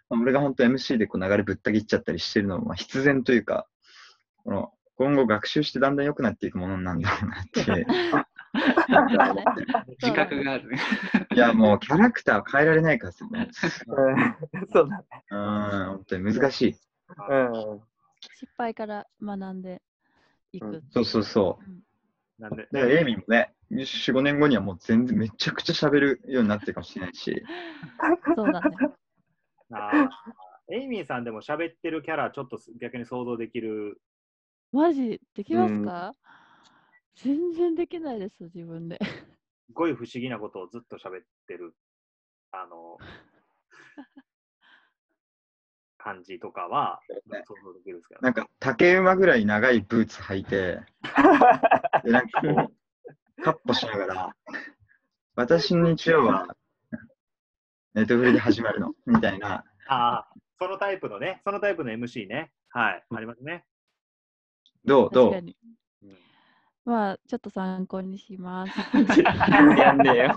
[0.09, 3.66] まあ俺が本当 MC でこう流れぶった切っちゃったりしてるのもまあ必然というか、
[4.44, 7.86] この今後学習してだんだん良くなっていくものなんだろうなって。
[10.02, 10.70] 自覚がある。
[11.34, 13.48] いや、もうキャラクターを変えられないからですよね。
[13.86, 15.04] うんそうだね。
[15.30, 15.38] うん、
[15.96, 16.76] 本当に難しい。
[17.28, 17.80] うん。
[18.34, 19.82] 失敗から学んで
[20.52, 20.82] いく。
[20.90, 21.59] そうそうそ
[22.38, 22.42] う。
[22.42, 27.42] なんで、で、エイミーもね、4、5年後にはもう全然めちゃくちゃ喋るようになってるかもしれないし、
[28.34, 28.76] そうだね。
[29.72, 30.09] あー
[30.68, 34.00] エイミーさんでも喋ってるキャラ、ちょっと逆に想像できる。
[34.72, 35.20] マジ？
[35.34, 36.14] できますか、
[37.16, 38.98] 全然できないです、自分で。
[39.66, 41.74] すごい不思議なことをずっと喋ってる、
[42.52, 42.98] あの、
[45.98, 50.80] 感じとかはね想像できるんですけど、なんか竹馬ぐらい長いブーツ履いて、
[52.04, 54.36] で、なんかこう、カッポしながら、
[55.34, 56.46] 私の日曜は、
[57.94, 59.64] ネットフリで始まるの、みたいな。
[59.88, 60.28] ああ、
[60.60, 62.52] そのタイプのね、そのタイプの MC ね。
[62.68, 63.64] はい、ありますね。
[64.84, 65.10] どう？
[65.10, 65.32] どう？
[65.32, 65.56] 確かに。
[66.02, 66.16] うん
[66.87, 68.72] まあ、ちょっと参考にします。
[69.76, 70.37] やんねえよ。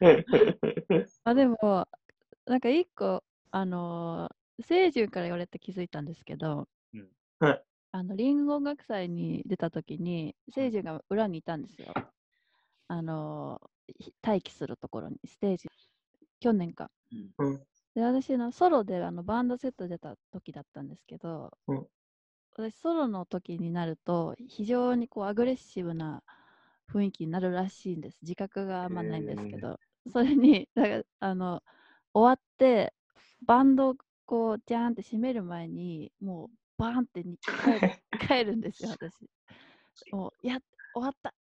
[1.24, 1.86] あでも、
[2.46, 11.92] なんか一個、あのー、清純から言われて気づいたんですけど、うんはいあの、リンゴ音楽祭に出た時に、清純が裏にいたんですよ。
[12.88, 15.68] あのー、ひ待機するところに、ステージ、
[16.40, 16.90] 去年か。
[17.38, 17.62] うん
[17.94, 21.86] で、私のソロであのバンドセット出た時だったんですけど、うん
[22.58, 26.24] 私ソロの時になると、非常にこうアグレッシブな
[26.92, 28.18] 雰囲気になるらしいんです。
[28.22, 29.78] 自覚があんまないんですけど、
[30.12, 31.62] それに、だからあの、
[32.12, 32.92] 終わって、
[33.46, 33.96] バンドを
[34.26, 37.80] こう、ジャーンって閉める前に、もう、バーンってに帰る
[38.28, 39.30] 帰るんですよ、私。
[40.10, 40.60] もう、やっ、
[40.94, 41.32] 終わった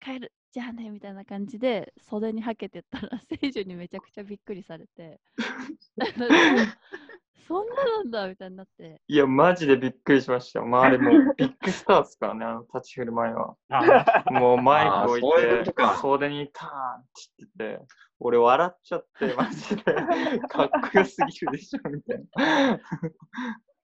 [0.00, 3.08] 帰るじゃあねみたいな感じで袖にはけてったら、
[3.40, 5.20] 聖樹にめちゃくちゃびっくりされて、
[7.46, 10.66] そんななんだみたいになって、いや、マジでびっくりしましたよ。
[10.66, 13.54] まあ、あれもうビッグスターですからね、あの立ち振る舞いは。
[13.70, 17.86] あ もうマイク置いあーそういうこてとか、袖にターンって言ってて、
[18.20, 19.82] 俺笑っちゃって、マジで、
[20.48, 22.80] かっこよすぎるでしょ、みたいな。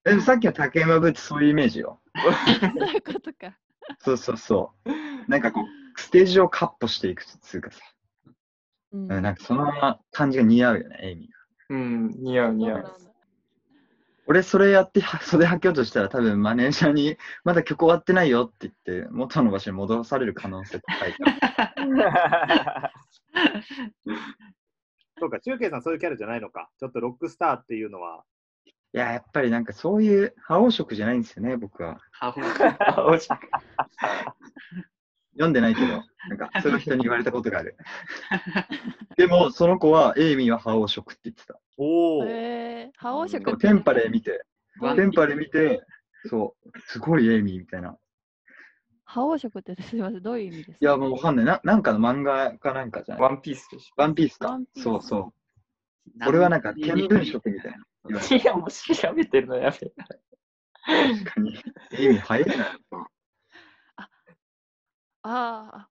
[0.06, 2.00] えさっきの竹山ブーツそういうイメージよ。
[2.16, 3.56] そういうことか。
[3.98, 5.30] そうそうそう。
[5.30, 7.80] なんかこう、ステージをカッポしていくつうかさ、
[8.92, 9.70] うんうんなんかその
[10.10, 11.36] 感じが似合うよね、エイミーが。
[11.70, 12.82] うん、似合う似合う。
[12.82, 13.09] そうなんだ
[14.30, 21.24] 俺それやっては 袖履きようとしたら多分マネージャーにまだ曲終わってないよって言って元の場所に戻される可能性高いか
[21.74, 22.92] ら。
[25.18, 26.70] そうか、中継さんそういうキャラじゃないのか。
[26.78, 28.22] ちょっとロックスターっていうのは。
[28.66, 32.00] いや、やっぱりなんかそういう覇王色じゃないんですよね、僕は。
[32.20, 33.28] あ惜しい
[35.32, 35.86] 読んでないけど、
[36.28, 37.76] なんかそういう人に言われたことがある。
[39.16, 41.58] でも、その子は、エイミーは覇王色って言ってた。
[41.82, 44.44] おお、へえ、覇王色ってテンパレー見て、
[44.96, 45.82] テンパレー見て、
[46.26, 47.96] そう、すごいエイミーみたいな。
[49.04, 50.76] 覇王色ってすみません、どういう意味ですか？
[50.82, 51.44] いや、もうわかんない。
[51.46, 53.22] ななんかの漫画かなんかじゃない？
[53.22, 54.66] ワンピースでしワンピースかワン。
[54.66, 55.32] ピースそうそう。
[56.28, 58.20] 俺はなんか、見聞色みたいな。
[58.36, 61.56] いや、もう調べてるのやめた確かに。
[61.92, 62.78] エイミー早いな。
[63.96, 64.08] あ
[65.22, 65.88] あ、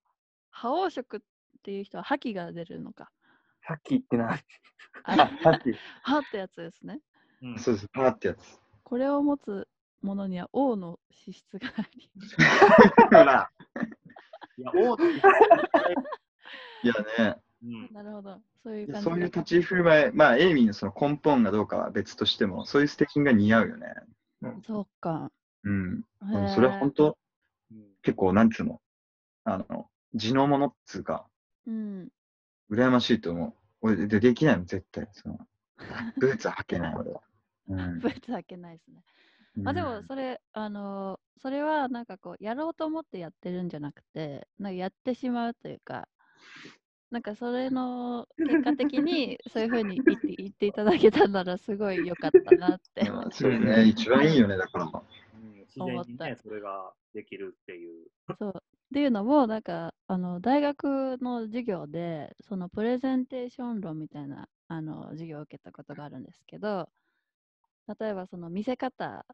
[0.51, 1.19] 覇王色っ
[1.63, 3.11] ていう人は覇気が出るのか。
[3.69, 4.43] さっき言ってない。
[5.03, 5.75] あさっき。
[6.01, 7.01] 覇ってやつですね。
[7.43, 8.59] うんそうです、パーってやつ。
[8.83, 9.67] これを持つ
[10.01, 12.09] 者には王の資質があり。
[14.57, 15.11] いや、王の、い
[16.83, 18.41] やね、うん、なるほど。
[18.63, 23.93] そういう感じでそういう立ち振る舞い、まあ、エイミーのその根本がどうかは別としても、そういうステキンが似合うよね。
[24.65, 25.31] そうか。
[25.63, 26.03] うん。
[26.55, 27.17] それは本当、
[27.71, 28.81] うん結構、なんつうの、
[29.43, 31.27] あの、地のものっつうか、
[31.67, 32.09] うん。
[32.69, 33.53] 羨ましいと思う。
[33.81, 35.07] 俺、でできないもん、絶対。
[35.11, 35.39] その
[36.17, 37.21] ブーツは履けない、俺は。
[37.69, 39.03] うんブーツ開けないですね。
[39.57, 46.09] うんあでもそれ、あのーそれはなんかこう、やろうと思ってやってるんじゃなくて、なんかやってしまうというか、
[47.11, 53.09] なんかそれの結果的にそういうふうに言って言っていただけたならすごい良かったなって。
[53.09, 54.85] ま あそれね、一番いいよね、だから。
[54.85, 58.07] うん自然に思ったね、それができるっていう。
[58.37, 66.89] そうっていうのも、なんかあの大学の授業で、そのプレゼンテーション論みたいなあの授業を受けたことがあるんですけど、
[67.99, 69.25] 例えばその見せ方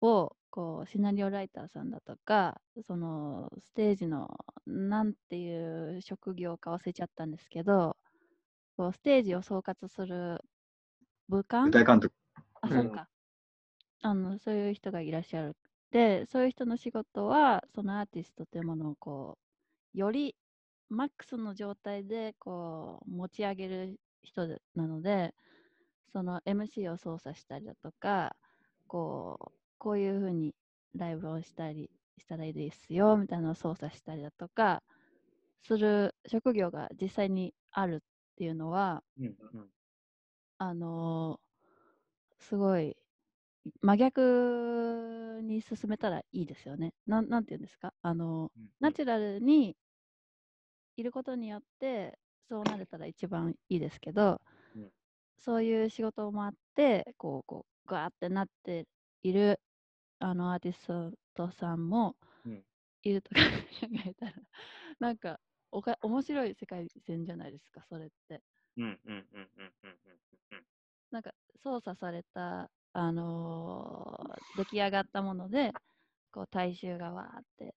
[0.00, 4.28] をこうシナリオライターさんだとか、そのステージの
[4.66, 7.96] なんていう職業か忘れちゃったんですけど、
[8.76, 10.40] こうステージを総括する
[11.28, 12.12] 部官舞台監督。
[12.62, 13.08] あ、うんそうか。
[14.02, 15.56] あの、そういう人がいらっしゃる。
[15.90, 19.38] で、そういう人の仕事は、そのアーティストというものをこ
[19.94, 20.36] う、より
[20.88, 25.34] マックスの状態でこう持ち上げる人でなので、
[26.12, 28.36] その MC を操作したりだとか、
[28.88, 30.54] こう、こういうふうに
[30.94, 34.82] ライブをしたりしたらいいですよ、みたいなのを操作したりだとか、
[35.62, 38.00] する職業が実際にあるっ
[38.36, 39.28] ていうのは、うんう
[39.60, 39.70] ん
[40.58, 41.50] あのー
[42.38, 42.96] すごい
[43.82, 46.92] 真逆に進めたらいいですよね。
[47.06, 47.92] なんなんていうんですか？
[48.02, 48.68] あのーうん。
[48.80, 49.76] ナチュラルに
[50.96, 52.18] いることによって
[52.48, 54.40] そうなれたら一番いいですけど、
[54.74, 54.90] うん。
[55.38, 58.86] そういう仕事もあってこうこうガーってなって
[59.22, 59.60] いる
[60.18, 62.64] あのアーティストさんもうん。
[63.02, 63.40] いると考
[64.06, 64.32] えたら
[65.00, 65.40] なんか
[65.70, 68.42] おか面白い世界線じゃないですかそれって。
[71.10, 75.72] なんか操作された、あのー出来上がったもので、
[76.32, 77.76] こう大衆がわーって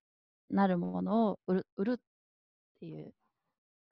[0.50, 2.00] なるものを売る売るっっ
[2.82, 3.14] ていう、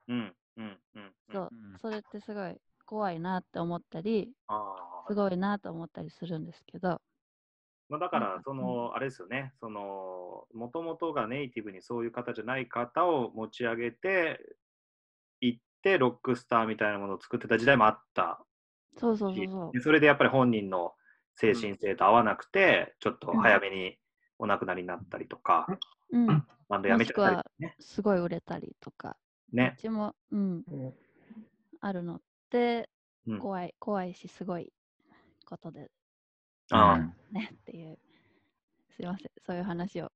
[0.08, 0.36] うん。
[0.56, 0.82] うん。
[0.94, 1.14] うん。
[1.32, 4.34] そううんそれってすごい怖いなって思ったり、
[5.08, 5.14] す。
[5.14, 7.02] ごいなと思ったりするんですけど、
[7.88, 14.40] まあ、だからう、んその、あれですよね、その、もともとがネイティブにそういう方じゃない方を持ち上げて、
[15.40, 18.46] 行って、ロックスターみたいなものを作ってた時代もあった
[18.96, 19.76] そうそうそう。
[19.82, 20.94] それでやっぱり本人の
[21.36, 23.98] 精神性と合わなくて、ちょっと早めに
[24.38, 25.66] お亡くなりになったりとか、
[26.10, 26.26] うん、
[26.68, 27.76] バンド辞めちゃったりね。
[27.80, 29.16] すごい売れたりとか、
[29.52, 29.74] ね。
[29.78, 29.80] う。
[29.80, 30.64] ちも、うん、
[31.80, 32.20] あるのっ
[32.50, 32.88] て
[33.26, 33.38] うん。
[33.38, 34.72] 怖い、怖いし、すごい
[35.46, 35.90] ことで。
[37.32, 37.98] ねっていう、
[38.96, 40.10] すいません、そういう話を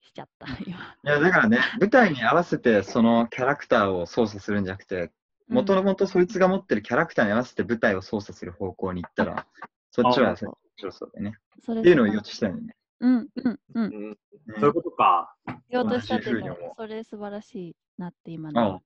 [0.00, 0.78] しちゃった、 今。
[0.78, 5.12] いや、だからね、舞台に合わせてそのキャラクターを操作するんじゃなくて、
[5.48, 9.46] もともとそいつが持ってるキャラクターに合わせて舞台を操作する方向に行ったら、
[9.90, 10.36] そっちはあ面
[10.76, 11.38] 白そうだよね。
[11.64, 12.76] それっていうのを言おうとしたよね。
[13.00, 13.84] うん、うん、うん。
[13.84, 14.18] うん。
[14.58, 15.34] そういうことか。
[15.68, 18.82] 言おうとしたっていうか同じふうに思うそれ素晴らしいなって今あの。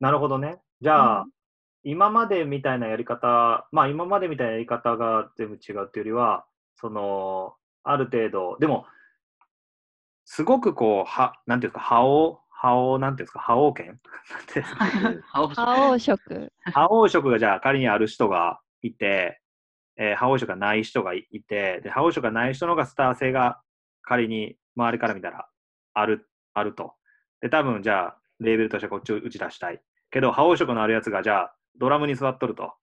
[0.00, 0.60] なるほどね。
[0.80, 1.30] じゃあ、うん
[1.86, 6.46] 今までみたいなやり方、まあ今までみたいなやり方が全部違うっていうよりは、
[6.76, 8.86] その、ある程度、でも、
[10.24, 14.00] すごくこう、は、なんていうか、覇王、覇王、なんていうんですか、覇王権？
[15.28, 16.50] 覇王色。
[16.72, 19.40] 覇王色がじゃあ仮にある人がいて、
[19.96, 23.60] えー覇王色がない人がいいて、で、覇王色がない人のがスター性が
[24.02, 25.48] 仮に周りから見たら
[25.94, 26.94] ある、あると。
[27.40, 29.80] で、多分じゃあ、レーベルとしてこっちを打ち出したい。
[30.10, 32.74] けど、覇王色のあるやつがじゃあ、ドラムに座っとると。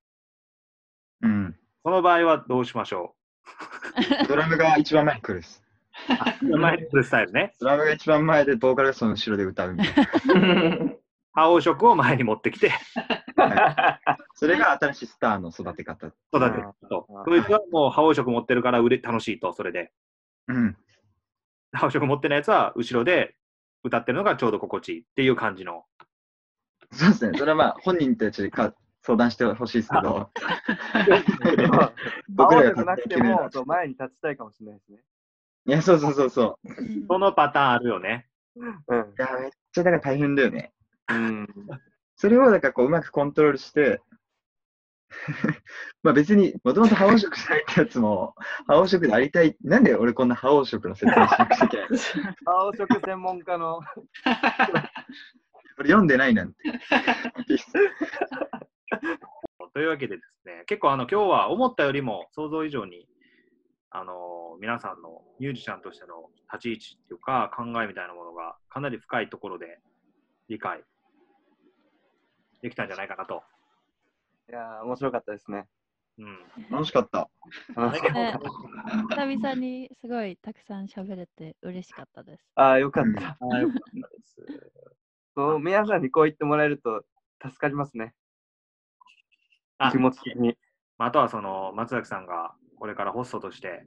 [1.22, 1.56] うん。
[1.84, 3.16] その場合はどうしましょ
[4.28, 5.64] ドラムが一番前に来るっす。
[6.41, 7.54] う前に来るスタイルね。
[7.60, 10.91] ドラムが一番前で、ボーカルがその後ろで歌うみたいな。
[11.34, 12.72] 覇王色を前に持ってきて、
[14.36, 16.08] それが新しいスターの育て方。
[16.08, 17.08] 育てると。
[17.26, 19.92] そいつはもう覇王色持ってるから売れ楽しいと、それで。
[20.48, 20.78] うん。
[21.72, 23.36] 覇王色持ってないやつは後ろで
[23.84, 25.86] 歌ってるのがちょうど心地いいっていう感じの。
[26.92, 27.38] そうですね。
[27.38, 30.30] それはまあ、本人たちか相談してほしいですけど、
[32.30, 35.00] 僕青らがじゃなくても、そう前に立ちたいかもしれないですね。
[35.68, 36.70] いや、そうそうそうそう。
[36.70, 38.28] うんそのパターンあるよね。
[38.56, 38.70] うん。
[38.70, 38.74] い
[39.18, 40.74] や、めっちゃだから大変だよね。
[41.12, 41.47] うん。
[42.16, 44.01] それをだからこううまくコントロールして、
[46.03, 48.34] まあ別にもともと覇王色じゃないってやつも、
[48.68, 49.57] 覇王色でありたい。
[49.62, 51.88] なんで俺こんな覇王色の説明しなくちゃいけない
[52.45, 52.51] の？
[52.53, 53.82] 青色専門家の。
[55.80, 56.59] 俺読んでないなんて。
[59.74, 63.07] というわけでですね、結構あの今日は思ったよりも想像以上に、
[63.89, 69.80] あの皆さんのミュージシャンとしての立ち位置っていうか考えみたいなものがかなり深いところで
[70.49, 70.84] 理解
[72.62, 73.43] できたんじゃないかなと。
[74.49, 75.68] いやー、面白かったですね。
[76.18, 76.38] うん。
[76.70, 77.30] 楽しかった。
[77.76, 78.38] 楽しかったね
[79.09, 82.43] 久々にすごいたくさん喋れて嬉しかったです。
[82.55, 83.38] ああ、よかった。
[83.39, 84.72] あよかったです。
[85.36, 87.03] そう、皆さんにこう言ってもらえると
[87.41, 88.14] 助かりますね。
[89.78, 90.55] あ気持ち的に。
[90.97, 93.84] まあ、あとはその松崎さんがこれからホストとして、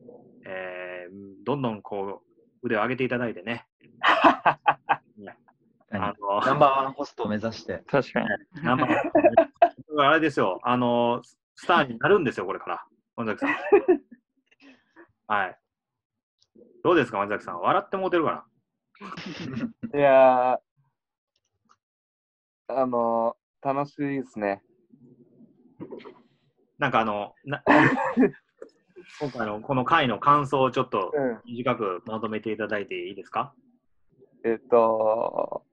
[0.47, 3.67] えーどんどんこう腕を上げていただいてね。
[5.99, 7.83] ねあの ナンバーワンホストを目指して。
[7.87, 8.27] 確かに。
[8.63, 8.91] ナンバー
[9.95, 11.23] ワンあれですよ、あの、
[11.55, 12.87] スターになるんですよ、これから。
[13.17, 13.51] 松崎さん。
[15.33, 15.59] はい。
[16.83, 17.61] どうですか、松崎さん。
[17.61, 18.45] 笑ってもうてるから。
[19.99, 24.63] いやー、あのー、楽しいですね。
[26.79, 27.63] なんかあの、な
[29.21, 31.41] 今回のこの回の感想をちょっとうん。
[31.45, 33.55] 短くまとめていただいていいですか？
[34.45, 35.65] えっと、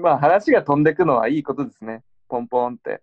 [0.00, 2.02] まあ話が飛んでくのはいいことですね。
[2.28, 3.02] ポンポンって。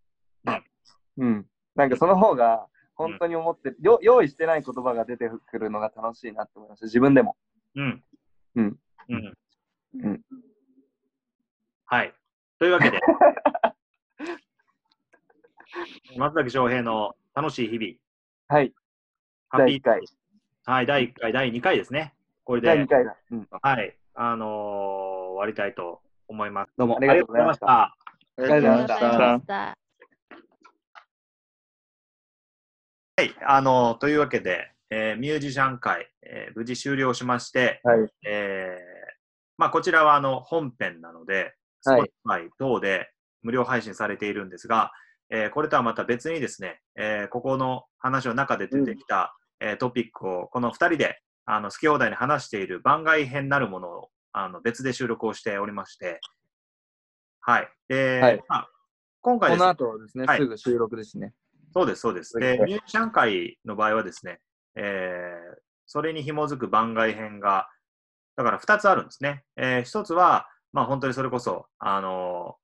[1.17, 1.45] うん。
[1.75, 6.85] なんかその方が、本当に思って、よ用意してない言葉が出てくるのが楽しいなって思いました。
[6.85, 7.35] 自分でも。
[7.75, 8.03] うん。
[8.55, 8.77] うん。
[9.09, 9.33] うん。
[10.03, 10.21] うん
[11.85, 12.13] はい。
[12.57, 12.99] というわけで、
[16.17, 18.73] 松崎翔平の楽しい日々、はい。
[19.51, 20.01] 第1ハッピー回。
[20.63, 22.15] はい、第1回、第2回ですね。
[22.45, 23.17] これ第で2、回だ。
[23.31, 23.47] うん。
[23.61, 26.01] はい、あのー終わりたいと
[26.31, 26.71] 思います。
[26.77, 27.95] どうもありがとうございましたあ
[28.37, 29.39] りがとうございました。
[29.39, 29.77] した。
[33.17, 38.09] はい、あのーというわけで、えーミュージシャン会、えー無事終了しまして、はい。
[38.25, 38.79] えー
[39.57, 41.53] まあ、こちらはあの本編なので、
[41.85, 43.11] はい Spotify 等で
[43.41, 44.91] 無料配信されているんですが、
[45.29, 56.19] えーこれとはまた別にですね、えーここの話の中で出てきた、えートピックをこの2人であの好き放題に話している番外編なるものをあの別で収録をしておりまして、
[57.41, 57.69] はい。
[57.87, 58.67] で、はいまあ、
[59.21, 61.33] 今回こですねの後ですね、はいすぐ収録ですね。
[61.73, 62.37] そうです、そうです。
[62.37, 64.39] で、はいミュージシャン会の場合はですね、
[64.75, 65.61] えー
[65.91, 67.67] それに紐づく番外編が、
[68.37, 69.43] だから2つあるんですね。
[69.57, 72.55] えー、1つは、まあ本当にそれこそ、あの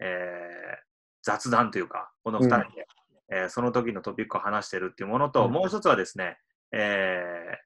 [0.00, 0.78] ー、えー、
[1.24, 2.86] 雑談というか、この2人で、
[3.32, 6.38] うん、えー、その時のトピックを話してるっていうものと、うん、もう1つはですね、
[6.70, 7.56] えー、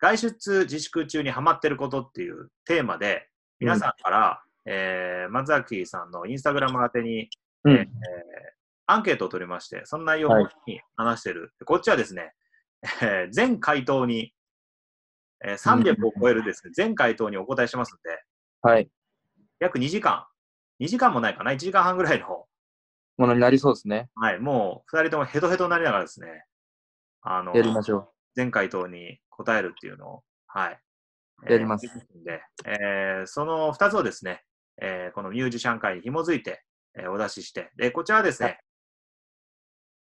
[0.00, 3.28] 外出自粛中にハマってることっていうテーマで、
[3.58, 7.28] 皆さんから、うん、えー、松崎さんのインスタグラム宛てに、
[7.64, 7.86] うん、えー、
[8.86, 10.30] アンケートを取りまして、その内容
[10.66, 11.40] に話してる。
[11.40, 12.32] はい、こっちはですね、
[13.02, 14.32] えー、全回答に、
[15.44, 18.22] えー、300を超えるですね、全回答にお答えしますんで、
[18.62, 18.88] はい。
[19.58, 20.24] 約2時間、
[20.80, 22.46] 2時間もないかな、1時間半ぐらいの
[23.18, 24.08] ものになりそうですね。
[24.14, 26.44] はい、もう2人ともヘトヘトになりながらですね、
[27.20, 28.08] あの、やりましょう。
[28.34, 30.80] 全回答に答えるっていうのを、はい。
[31.48, 31.86] やります。
[32.24, 34.42] で、えー、その2つをですね、
[34.82, 36.62] えー、このミュージシャン会に紐づいて、
[36.98, 38.58] えー、お出しして、で、こちらはですね、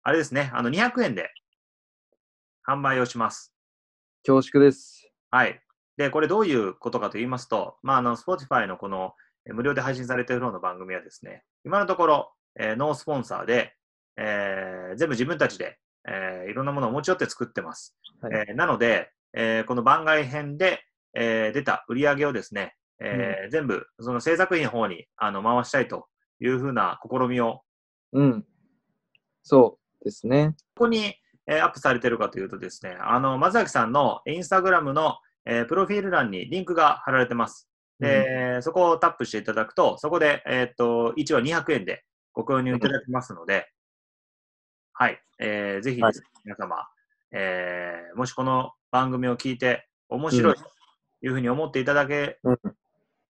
[0.04, 1.30] あれですね、あの200円で
[2.68, 3.54] 販売をします。
[4.26, 5.10] 恐縮です。
[5.32, 5.62] はい。
[5.98, 9.14] で、これどういうことかと言いますと、まあ、あの、Spotify のこの
[9.46, 13.76] 無料で配信されている方の番組はですね、今のところ、えー、ノースポンサーで、
[14.18, 17.96] えー、全部自分たちで、えー、いろんなものを持ち寄って作ってます。
[18.22, 20.82] はい、えー、なので、えー、この番外編で、
[21.16, 26.08] えー、出た売り上げをですね、えー、うん、全部その制作費の方にあの回したいと
[26.40, 27.62] いうふうな試みを、
[28.14, 28.46] うん、
[29.44, 30.56] そうですね。
[30.76, 31.16] ここに、
[31.48, 37.70] えー、アップされてるかというとですね、あの、松崎さんのインスタグラムの、えー、プロフィール欄にリンクが貼られてます。
[38.00, 43.68] で、うん、そこをタップしていただくと、そこで、えっ、と、1話200円でご購入いただけますので、
[44.96, 46.88] はい、えー、ぜひですね、皆様、
[47.32, 50.62] えー、もしこの番組を聞いて面白いと
[51.24, 52.38] いうふうに思っていただけ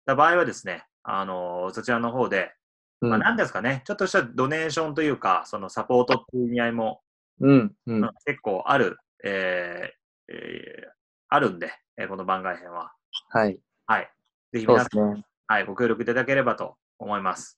[0.06, 2.52] た場合はですね、あのそちらの方で、
[3.00, 7.02] まあ、何ですかね、ちょっとしたドネーションというか、そのサポートっていう意味合いも、
[7.40, 10.90] うんうん、結構ある、えーえー、
[11.30, 12.92] あるんで、えー、この番外編は。
[13.30, 13.58] はい。
[13.88, 14.12] はい。
[14.52, 17.58] ぜひ皆さん、ね、はい、ご協力いただければと思います。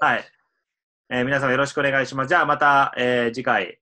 [0.00, 0.24] はい。
[1.10, 2.28] えー、皆様よろしくお願いします。
[2.28, 3.78] じゃあまた、えー、次回、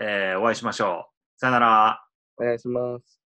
[0.00, 1.40] えー、お会いしましょう。
[1.40, 2.04] さよなら。
[2.36, 3.27] お願いします。